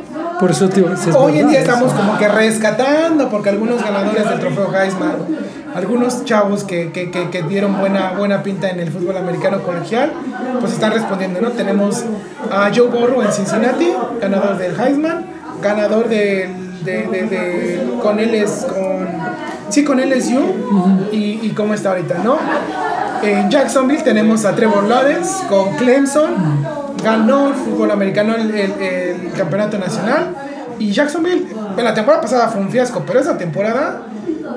[0.41, 3.81] por eso te digo, sí es Hoy en día estamos como que rescatando, porque algunos
[3.81, 5.15] ganadores del trofeo Heisman,
[5.73, 10.11] algunos chavos que, que, que, que dieron buena, buena pinta en el fútbol americano colegial,
[10.59, 11.51] pues están respondiendo, ¿no?
[11.51, 12.03] Tenemos
[12.51, 15.25] a Joe Burrow en Cincinnati, ganador del Heisman,
[15.61, 16.49] ganador del
[16.83, 19.07] de, de, de- con él es con
[19.69, 20.41] sí con LSU
[21.11, 22.37] y, y cómo está ahorita, ¿no?
[23.21, 26.31] En Jacksonville tenemos a Trevor Lawrence con Clemson,
[27.03, 30.35] ganó el fútbol americano el, el- el campeonato nacional
[30.79, 31.47] y Jacksonville
[31.77, 34.01] en la temporada pasada fue un fiasco, pero esa temporada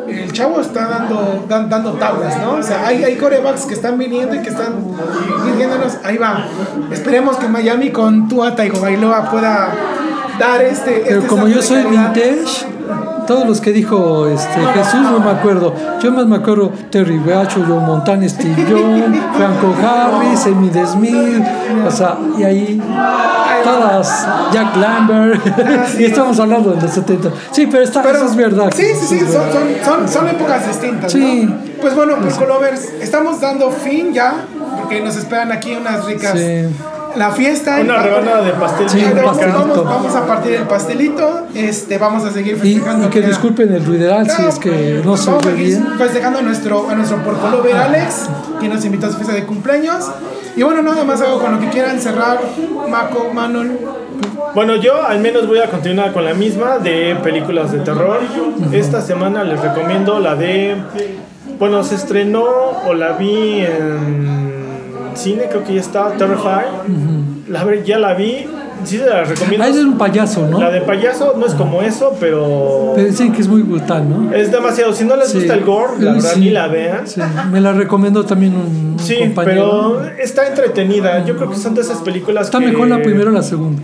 [0.09, 2.53] el chavo está dando, dan- dando tablas, ¿no?
[2.55, 4.75] O sea, hay, hay corebacks que están viniendo y que están
[5.45, 5.99] dirigiéndonos.
[6.05, 6.47] Ahí va.
[6.93, 9.69] Esperemos que Miami con Tua Tagovailoa pueda
[10.39, 11.03] dar este.
[11.07, 12.67] Pero este como salto yo soy vintage,
[13.27, 15.75] todos los que dijo este, Jesús no me acuerdo.
[16.03, 21.43] Yo más me acuerdo Terry Bracho, Joe Montana, Steve Young, Franco Harris, Amy Desmil,
[21.87, 22.83] o sea, y ahí
[23.65, 25.41] todas, Jack Lambert,
[25.99, 27.31] y estamos hablando de los 70.
[27.51, 28.71] Sí, pero, está, Pero- eso es verdad.
[28.75, 31.13] Sí, sí, sí, son, son, son, son épocas distintas.
[31.13, 31.45] Sí.
[31.47, 31.57] ¿no?
[31.81, 34.47] Pues bueno, pues Colovers, estamos dando fin ya,
[34.81, 36.33] porque nos esperan aquí unas ricas.
[36.39, 36.67] Sí.
[37.17, 37.79] La fiesta.
[37.81, 39.85] Una rebanada de pastel Sí, Vamos, pastelito.
[39.85, 41.47] vamos, a partir el pastelito.
[41.55, 43.07] Este, vamos a seguir Y, festejando.
[43.07, 43.29] y que mira.
[43.29, 45.87] disculpen el ruideral si No, es que no se seguir bien.
[45.99, 48.29] festejando a nuestro, a nuestro porcolover Alex,
[48.61, 50.11] que nos invitó a su fiesta de cumpleaños.
[50.57, 52.41] Y bueno, nada más hago con lo que quieran cerrar,
[52.89, 53.79] Maco, Manon.
[54.55, 58.21] Bueno, yo al menos voy a continuar con la misma de películas de terror.
[58.73, 60.77] Esta semana les recomiendo la de.
[61.59, 62.45] Bueno, se estrenó
[62.87, 64.64] o la vi en
[65.17, 66.65] cine, creo que ya está, Terrify.
[67.49, 68.47] La, ver- ya la vi,
[68.85, 69.65] sí se la recomiendo.
[69.65, 70.59] Ah, es un payaso, ¿no?
[70.59, 74.33] La de payaso no es como eso, pero Pero dicen que es muy brutal, ¿no?
[74.33, 74.93] es demasiado.
[74.95, 75.39] Si no les Sí.
[75.39, 76.41] gusta el gore, la verdad sí.
[76.41, 77.07] ni la vean.
[77.07, 77.21] Sí,
[77.53, 79.99] me la recomendó también un Sí, compañero.
[80.01, 81.25] pero está entretenida.
[81.25, 82.67] Yo creo que son de esas películas Está que...
[82.69, 83.83] mejor la primera o la segunda.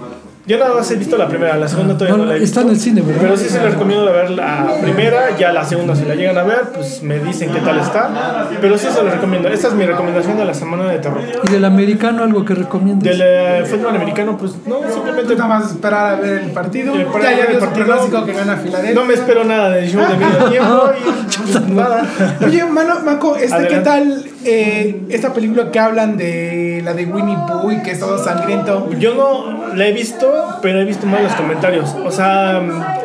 [0.50, 2.58] Yo nada más he visto la primera, la segunda todavía No, no, la he visto.
[2.58, 3.20] está en el cine, ¿verdad?
[3.22, 6.42] Pero sí se les recomiendo ver la primera, ya la segunda si la llegan a
[6.42, 8.48] ver, pues me dicen qué tal está.
[8.60, 9.48] Pero sí se les recomiendo.
[9.48, 11.22] Esta es mi recomendación de la semana de terror.
[11.44, 13.04] ¿Y del americano algo que recomiendas?
[13.04, 16.96] Del eh, fútbol americano, pues no, simplemente Nada más esperar a ver el partido.
[16.96, 18.26] Eh, ya ya el partido.
[18.26, 18.94] que gana Filadelfia.
[19.00, 22.04] no me espero nada del show de medio tiempo y pues, nada.
[22.44, 27.36] Oye, mano, Maco, este, ¿qué tal eh, esta película que hablan de la de Winnie
[27.46, 28.88] Pooh y que es todo sangriento?
[28.98, 30.30] Yo no la he visto,
[30.62, 31.94] pero he visto más los comentarios.
[32.04, 32.62] O sea,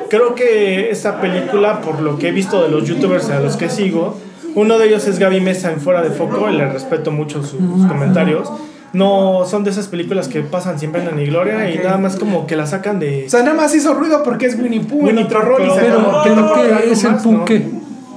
[0.10, 3.70] creo que esta película, por lo que he visto de los youtubers a los que
[3.70, 4.18] sigo,
[4.56, 7.86] uno de ellos es Gaby Mesa en Fuera de Foco, y le respeto mucho sus
[7.88, 8.50] comentarios.
[8.94, 11.84] No son de esas películas que pasan sin pena ni gloria y Ok.
[11.84, 13.26] nada más como que la sacan de.
[13.26, 15.68] O sea, nada más hizo ruido porque es Winnie Pooh en Winnie otro Pooh, rol
[15.68, 16.22] y se pero- acabó.
[16.24, 17.46] Pero, Pero ¿qué es el Pooh ¿no?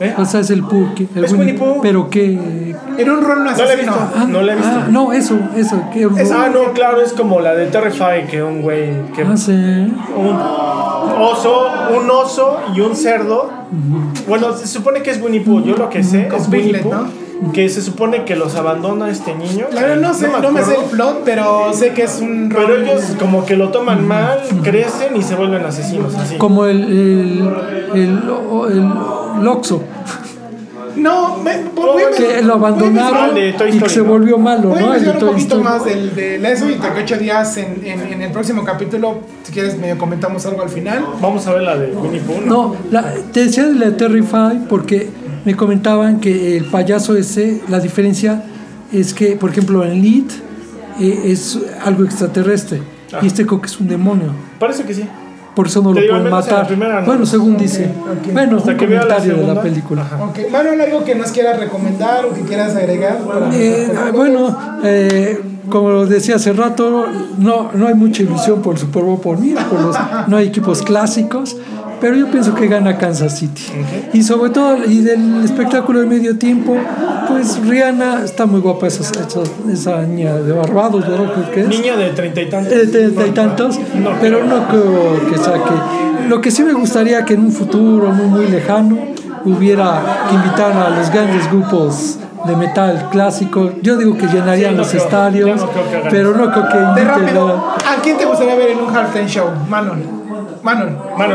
[0.00, 0.14] ¿Eh?
[0.16, 0.62] O sea, es el?
[1.16, 1.80] El Es Winnie Pooh.
[1.82, 2.74] Pero qué...
[2.98, 3.92] Era un rol No la he asesino.
[3.92, 4.10] visto.
[4.16, 4.70] Ah, No la he visto.
[4.72, 5.82] ah, no, eso, eso.
[5.92, 6.08] ¿qué?
[6.32, 8.90] Ah, no, claro, es como la de Terrify, que un güey.
[9.14, 9.52] Que Ah, sí.
[9.52, 10.36] un
[11.20, 13.50] oso, un oso y un cerdo.
[14.28, 15.62] Bueno, se supone que es Winnie Pooh.
[15.64, 16.94] Yo lo que sé es Winnie Pooh.
[17.52, 19.66] Que se supone que los abandona este niño.
[19.72, 22.64] La verdad no sé, no, me sé el plot, pero sé que es un rol.
[22.66, 26.14] Pero ellos como que lo toman mal, crecen y se vuelven asesinos.
[26.16, 26.36] Así.
[26.36, 27.48] Como el, el,
[27.94, 28.22] el,
[28.72, 29.82] el, Loxo,
[30.96, 34.06] No, me, voy a- que lo voy a abandonaron Toy y que se ¿no?
[34.06, 34.94] volvió malo, Voy a ¿no?
[34.94, 35.62] El de investigar un Toy poquito Story.
[35.64, 39.52] más del, del eso y te ocho días en, en, en el próximo capítulo, si
[39.52, 41.06] quieres, medio comentamos algo al final.
[41.20, 42.40] Vamos a ver la de Winnie Pooh.
[42.44, 42.46] ¿no?
[42.70, 45.08] No, la- te decía de la Terrify porque
[45.48, 48.44] me comentaban que el payaso ese, la diferencia
[48.92, 50.30] es que, por ejemplo, en Lit
[51.00, 52.82] eh, es algo extraterrestre.
[53.14, 53.20] Ah.
[53.22, 54.30] Y este creo que es un demonio.
[54.58, 55.04] Parece que sí.
[55.56, 56.66] Por eso no Te lo digo, pueden matar.
[56.66, 57.06] primera no.
[57.06, 57.86] Bueno, según dice.
[57.86, 58.30] ok.
[58.34, 60.06] Bueno, Hasta un que vea la comentario de la película.
[60.20, 63.16] Ok, Manuel, algo que nos quieras recomendar o que quieras agregar.
[63.20, 65.40] para Eh, nuestros bueno, eh,
[65.70, 67.06] como lo decía hace rato,
[67.38, 69.96] no, no hay mucha ilusión por el Super Bowl por mí, por los,
[70.26, 71.56] no hay equipos clásicos,
[72.00, 73.62] pero yo pienso que gana Kansas City.
[74.12, 76.76] Y sobre todo, y del espectáculo de medio tiempo,
[77.28, 79.40] pues Rihanna está muy guapa, esa, esa,
[79.72, 81.32] esa niña de Barbados, ¿verdad?
[81.34, 81.68] Creo que es.
[81.68, 82.72] Niña de treinta y tantos.
[82.72, 85.74] Eh, de- de tantos, No, pero no creo que saque.
[86.28, 88.98] Lo que sí me gustaría que en un futuro muy muy lejano
[89.44, 93.72] hubiera que invitar a los grandes grupos de metal clásico.
[93.82, 96.50] Yo digo que llenarían Sí, no los creo, estadios, no creo que hagan pero no
[96.52, 97.48] creo que De inviten rápido,
[97.86, 99.46] a, ¿a quién te gustaría ver en un halftime show?
[99.68, 100.02] Manuel.
[100.74, 100.96] Manuel.
[101.16, 101.34] Mano,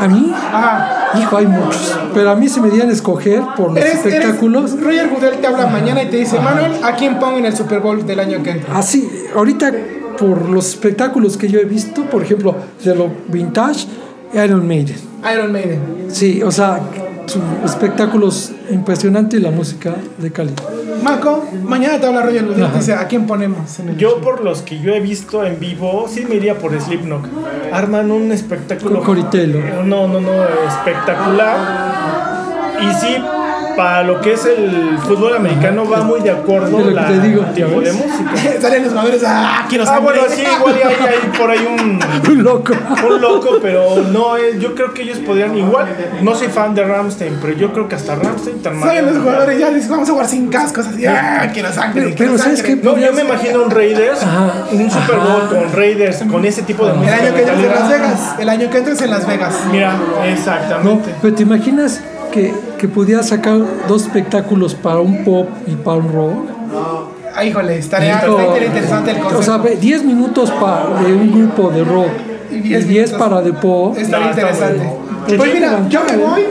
[0.00, 0.32] a mí.
[0.34, 1.18] Ajá.
[1.18, 4.72] Hijo, hay muchos, pero a mí se me dieran a escoger por los Eres, espectáculos.
[4.72, 7.56] eres- Roger Goodell te habla mañana y te dice, Manuel, ¿a quién pongo en el
[7.56, 8.76] Super Bowl del año que entra?
[8.76, 9.70] Así, ahorita
[10.18, 12.54] por los espectáculos que yo he visto, por ejemplo,
[12.84, 13.86] de lo vintage,
[14.44, 14.96] Iron Maiden.
[15.32, 15.80] Iron Maiden.
[16.08, 16.80] Sí, o sea,
[17.26, 20.62] su espectáculos impresionantes y la música de calidad.
[21.02, 24.62] Marco, mañana te habla Roger te dice, ¿a quién ponemos en el yo por los
[24.62, 27.26] que yo he visto en vivo, sí me iría por Slipknot.
[27.72, 29.02] Arman un espectáculo.
[29.02, 29.60] Coritelo.
[29.84, 30.32] No, no, no,
[30.66, 31.56] espectacular.
[32.80, 33.16] Y sí,
[33.76, 37.06] para lo que es el fútbol americano va muy de acuerdo Es lo que la
[37.08, 38.30] te digo, tipo ¿ya de música.
[38.60, 42.00] Salen los jugadores, ¡ah, quiero Ah, bueno, sí, igual hay, hay por ahí un,
[42.30, 42.72] Un loco.
[43.08, 45.86] un loco, pero no, eh, yo creo que ellos podrían igual.
[46.22, 49.22] No soy fan de Ramstein, pero yo creo que hasta Ramstein te armaría Salen los
[49.22, 52.14] jugadores ya dicen, vamos a jugar sin cascos, así, ¡ah, quiero sangre!
[52.16, 52.76] Pero- ¿sabes sangre".
[52.80, 52.84] qué?
[52.84, 54.52] No, yo me imagino un Raiders, Ajá.
[54.72, 57.16] un Super Bowl con Raiders, con ese tipo de El música.
[57.16, 57.88] año que entres en Las.
[57.88, 59.54] Vegas, el año que entres en Las Vegas.
[59.70, 61.14] Mira, No, exactamente.
[61.20, 62.00] pero te imaginas
[62.34, 63.58] que, que pudiera sacar
[63.88, 66.34] dos espectáculos para un pop y para un rock.
[67.36, 69.62] Ah, híjole, estaría, Esto- está interesante el O sea, concepto.
[69.62, 72.08] ve, 10 minutos para de un grupo de rock
[72.50, 73.28] Y y 10 10 minutos.
[73.28, 73.96] para de pop.
[73.96, 74.92] Estaría interesante.
[75.36, 76.42] Pues mira, yo me voy.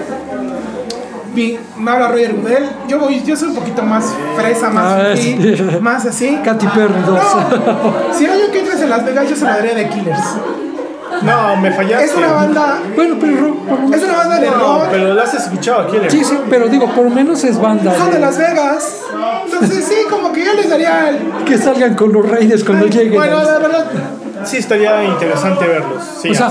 [1.79, 2.63] Me habla Roger Goodell.
[2.87, 5.35] Yo voy, yo soy un poquito más fresa, más Ah, sí.
[5.81, 6.37] más así.
[6.43, 7.07] Katy Perry 2.
[7.07, 10.19] No, si año que entres en Las Vegas, yo se lo daría de Killers.
[11.21, 12.05] No, me fallaste.
[12.05, 14.87] Es una banda, bueno, pero rock, por lo es una banda de No, rock.
[14.91, 15.97] pero la has escuchado aquí.
[16.09, 17.95] Sí, sí, pero digo, por lo menos es banda.
[17.97, 18.97] Son de de- Las Vegas.
[19.45, 21.45] Entonces sí, como que yo les daría el...
[21.45, 23.13] que salgan con los Raiders cuando lleguen.
[23.15, 23.85] Bueno, a- la verdad,
[24.45, 26.03] Sí, estaría interesante verlos.
[26.21, 26.49] Sí, o sea,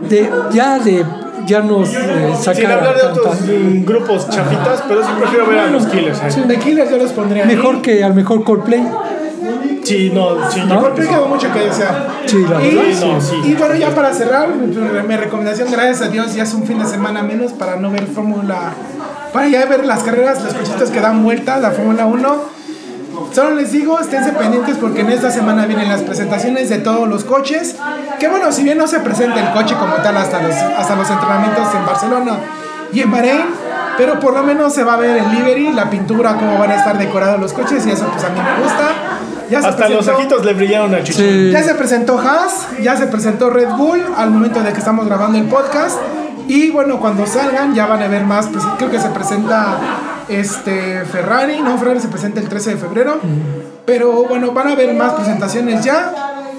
[0.00, 1.04] de, ya de
[1.46, 5.58] ya nos eh, Sin sacar hablar de otros mm, grupos chafitas, pero sí prefiero ver
[5.58, 6.20] a los Killers.
[6.22, 6.42] ahí.
[6.46, 7.44] de Killers yo los pondría.
[7.44, 7.54] ahí.
[7.56, 8.82] Mejor que al mejor Coldplay.
[9.84, 10.80] Sí, no, sí, yo ¿No?
[10.80, 11.12] creo que Me sí.
[11.14, 12.08] quedó mucho que desear.
[12.26, 13.08] Sí, la Y, verdad, sí.
[13.12, 13.40] no, sí.
[13.44, 16.86] y bueno, ya para cerrar, mi, recomendación, gracias a Dios, ya es un fin de
[16.86, 18.72] semana menos para no ver Fórmula.
[19.32, 22.54] Para ya ver las carreras, los cochitos que dan vueltas, la Fórmula 1.
[23.32, 27.24] Solo les digo, esténse pendientes porque en esta semana vienen las presentaciones de todos los
[27.24, 27.76] coches.
[28.18, 31.08] Que bueno, si bien no se presenta el coche como tal hasta los, hasta los
[31.10, 32.38] entrenamientos en Barcelona
[32.92, 33.44] y en Bahrein,
[33.96, 36.76] pero por lo menos se va a ver el livery, la pintura, cómo van a
[36.76, 38.88] estar decorados los coches y eso pues a mí me gusta.
[39.50, 41.12] Ya se Hasta los ojitos le brillaron a Chuchi.
[41.12, 41.50] Sí.
[41.50, 45.38] ya se presentó Haas, ya se presentó Red Bull al momento de que estamos grabando
[45.38, 45.98] el podcast.
[46.46, 48.48] Y bueno, cuando salgan ya van a ver más.
[48.48, 49.78] Pues, creo que se presenta
[50.28, 51.60] este Ferrari.
[51.60, 53.18] No, Ferrari se presenta el 13 de febrero.
[53.86, 56.12] Pero bueno, van a ver más presentaciones ya.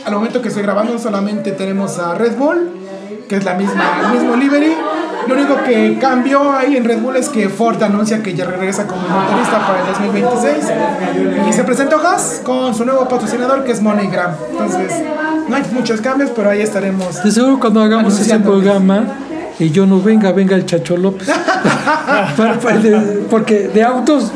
[0.05, 2.69] Al momento que estoy grabando solamente tenemos a Red Bull,
[3.27, 4.75] que es la misma, el mismo livery.
[5.27, 8.85] Lo único que cambió ahí en Red Bull es que Ford anuncia que ya regresa
[8.85, 10.65] como motorista para el 2026.
[11.49, 14.31] Y se presentó Haas con su nuevo patrocinador que es MoneyGram.
[14.51, 14.91] Entonces,
[15.47, 17.23] no hay muchos cambios, pero ahí estaremos.
[17.23, 19.05] De seguro cuando hagamos ese programa
[19.57, 21.29] y yo no venga, venga el Chacho López.
[23.29, 24.31] Porque de autos,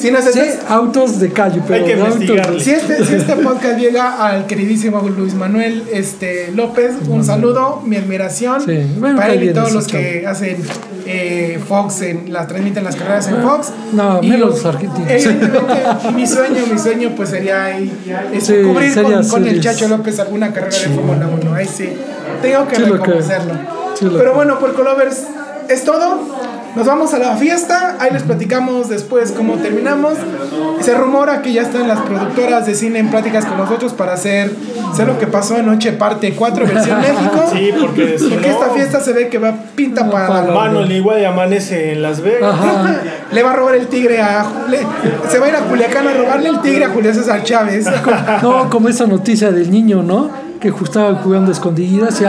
[0.00, 2.60] Si, nos sí, estás- autos de calle, pero que de autos- investigarle.
[2.60, 7.96] si este, si este podcast llega al queridísimo Luis Manuel este, López, un saludo, mi
[7.96, 10.56] admiración Sí, bueno, para él y todos los que hacen
[11.06, 13.72] eh, Fox, en, las transmiten las carreras en Fox.
[13.92, 15.10] No, Y menos los argentinos.
[15.10, 15.82] Evidentemente,
[16.14, 17.92] mi sueño, mi sueño pues sería ahí,
[18.32, 19.60] este, Sí, cubrir sería con, con el.
[19.60, 21.54] Chacho López alguna carrera de Fórmula 1.
[21.54, 21.88] Ahí sí,
[22.42, 23.54] tengo que Sí reconocerlo.
[23.98, 25.24] Sí lo Pero bueno, por Colovers
[25.68, 26.39] es todo.
[26.76, 30.14] Nos vamos a la fiesta, ahí les platicamos después cómo terminamos.
[30.80, 34.52] Se rumora que ya están las productoras de cine en pláticas con nosotros para hacer,
[34.94, 37.44] sé lo que pasó anoche, parte 4, versión México.
[37.52, 40.54] Sí, porque si Porque no, esta fiesta se ve que va pinta para para- la
[40.54, 42.54] Manuel igual y amanece en Las Vegas.
[42.54, 43.00] Ajá.
[43.32, 44.46] Le va a robar el tigre a.
[44.68, 44.86] le-
[45.28, 47.86] se va a ir a Culiacán a robarle el tigre a Julio César Chávez.
[48.42, 50.30] No, como esa noticia del niño, ¿no?
[50.60, 52.24] Que estaba jugando escondidas y,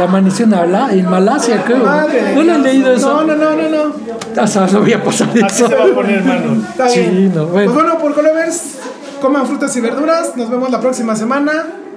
[0.00, 1.84] amaneció en, Ala- en Malasia, creo.
[1.84, 3.12] Madre ¿No le han leído eso?
[3.22, 4.42] No, no, no, no, no.
[4.42, 5.68] Hasta no voy a pasar Así eso.
[5.68, 6.62] se va a poner Manuel.
[6.70, 7.34] Está Sí, bien.
[7.34, 7.70] no, bueno.
[7.72, 8.78] Pues bueno, por Colovers
[9.20, 10.32] Coman frutas y verduras.
[10.36, 11.52] Nos vemos la próxima semana.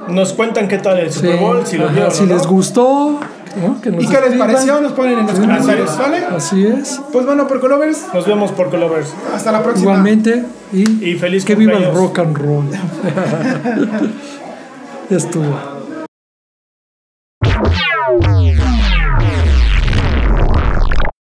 [0.10, 2.12] Nos cuentan qué tal el Super Bowl, si lo Ajá, vieron.
[2.12, 2.34] si o no.
[2.34, 3.20] les gustó,
[3.62, 3.80] ¿no?
[3.82, 4.82] que nos ¿Y qué les pareció?
[4.82, 5.42] Nos ponen en los Sí.
[5.42, 6.18] comentarios, ¿vale?
[6.36, 7.00] Así es.
[7.14, 9.14] Pues bueno, por Colovers, Nos vemos por Colovers.
[9.34, 9.92] hasta la próxima.
[9.92, 10.44] Igualmente.
[10.74, 12.66] Y, Y feliz que viva el rock and roll.
[15.16, 15.82] estuvo.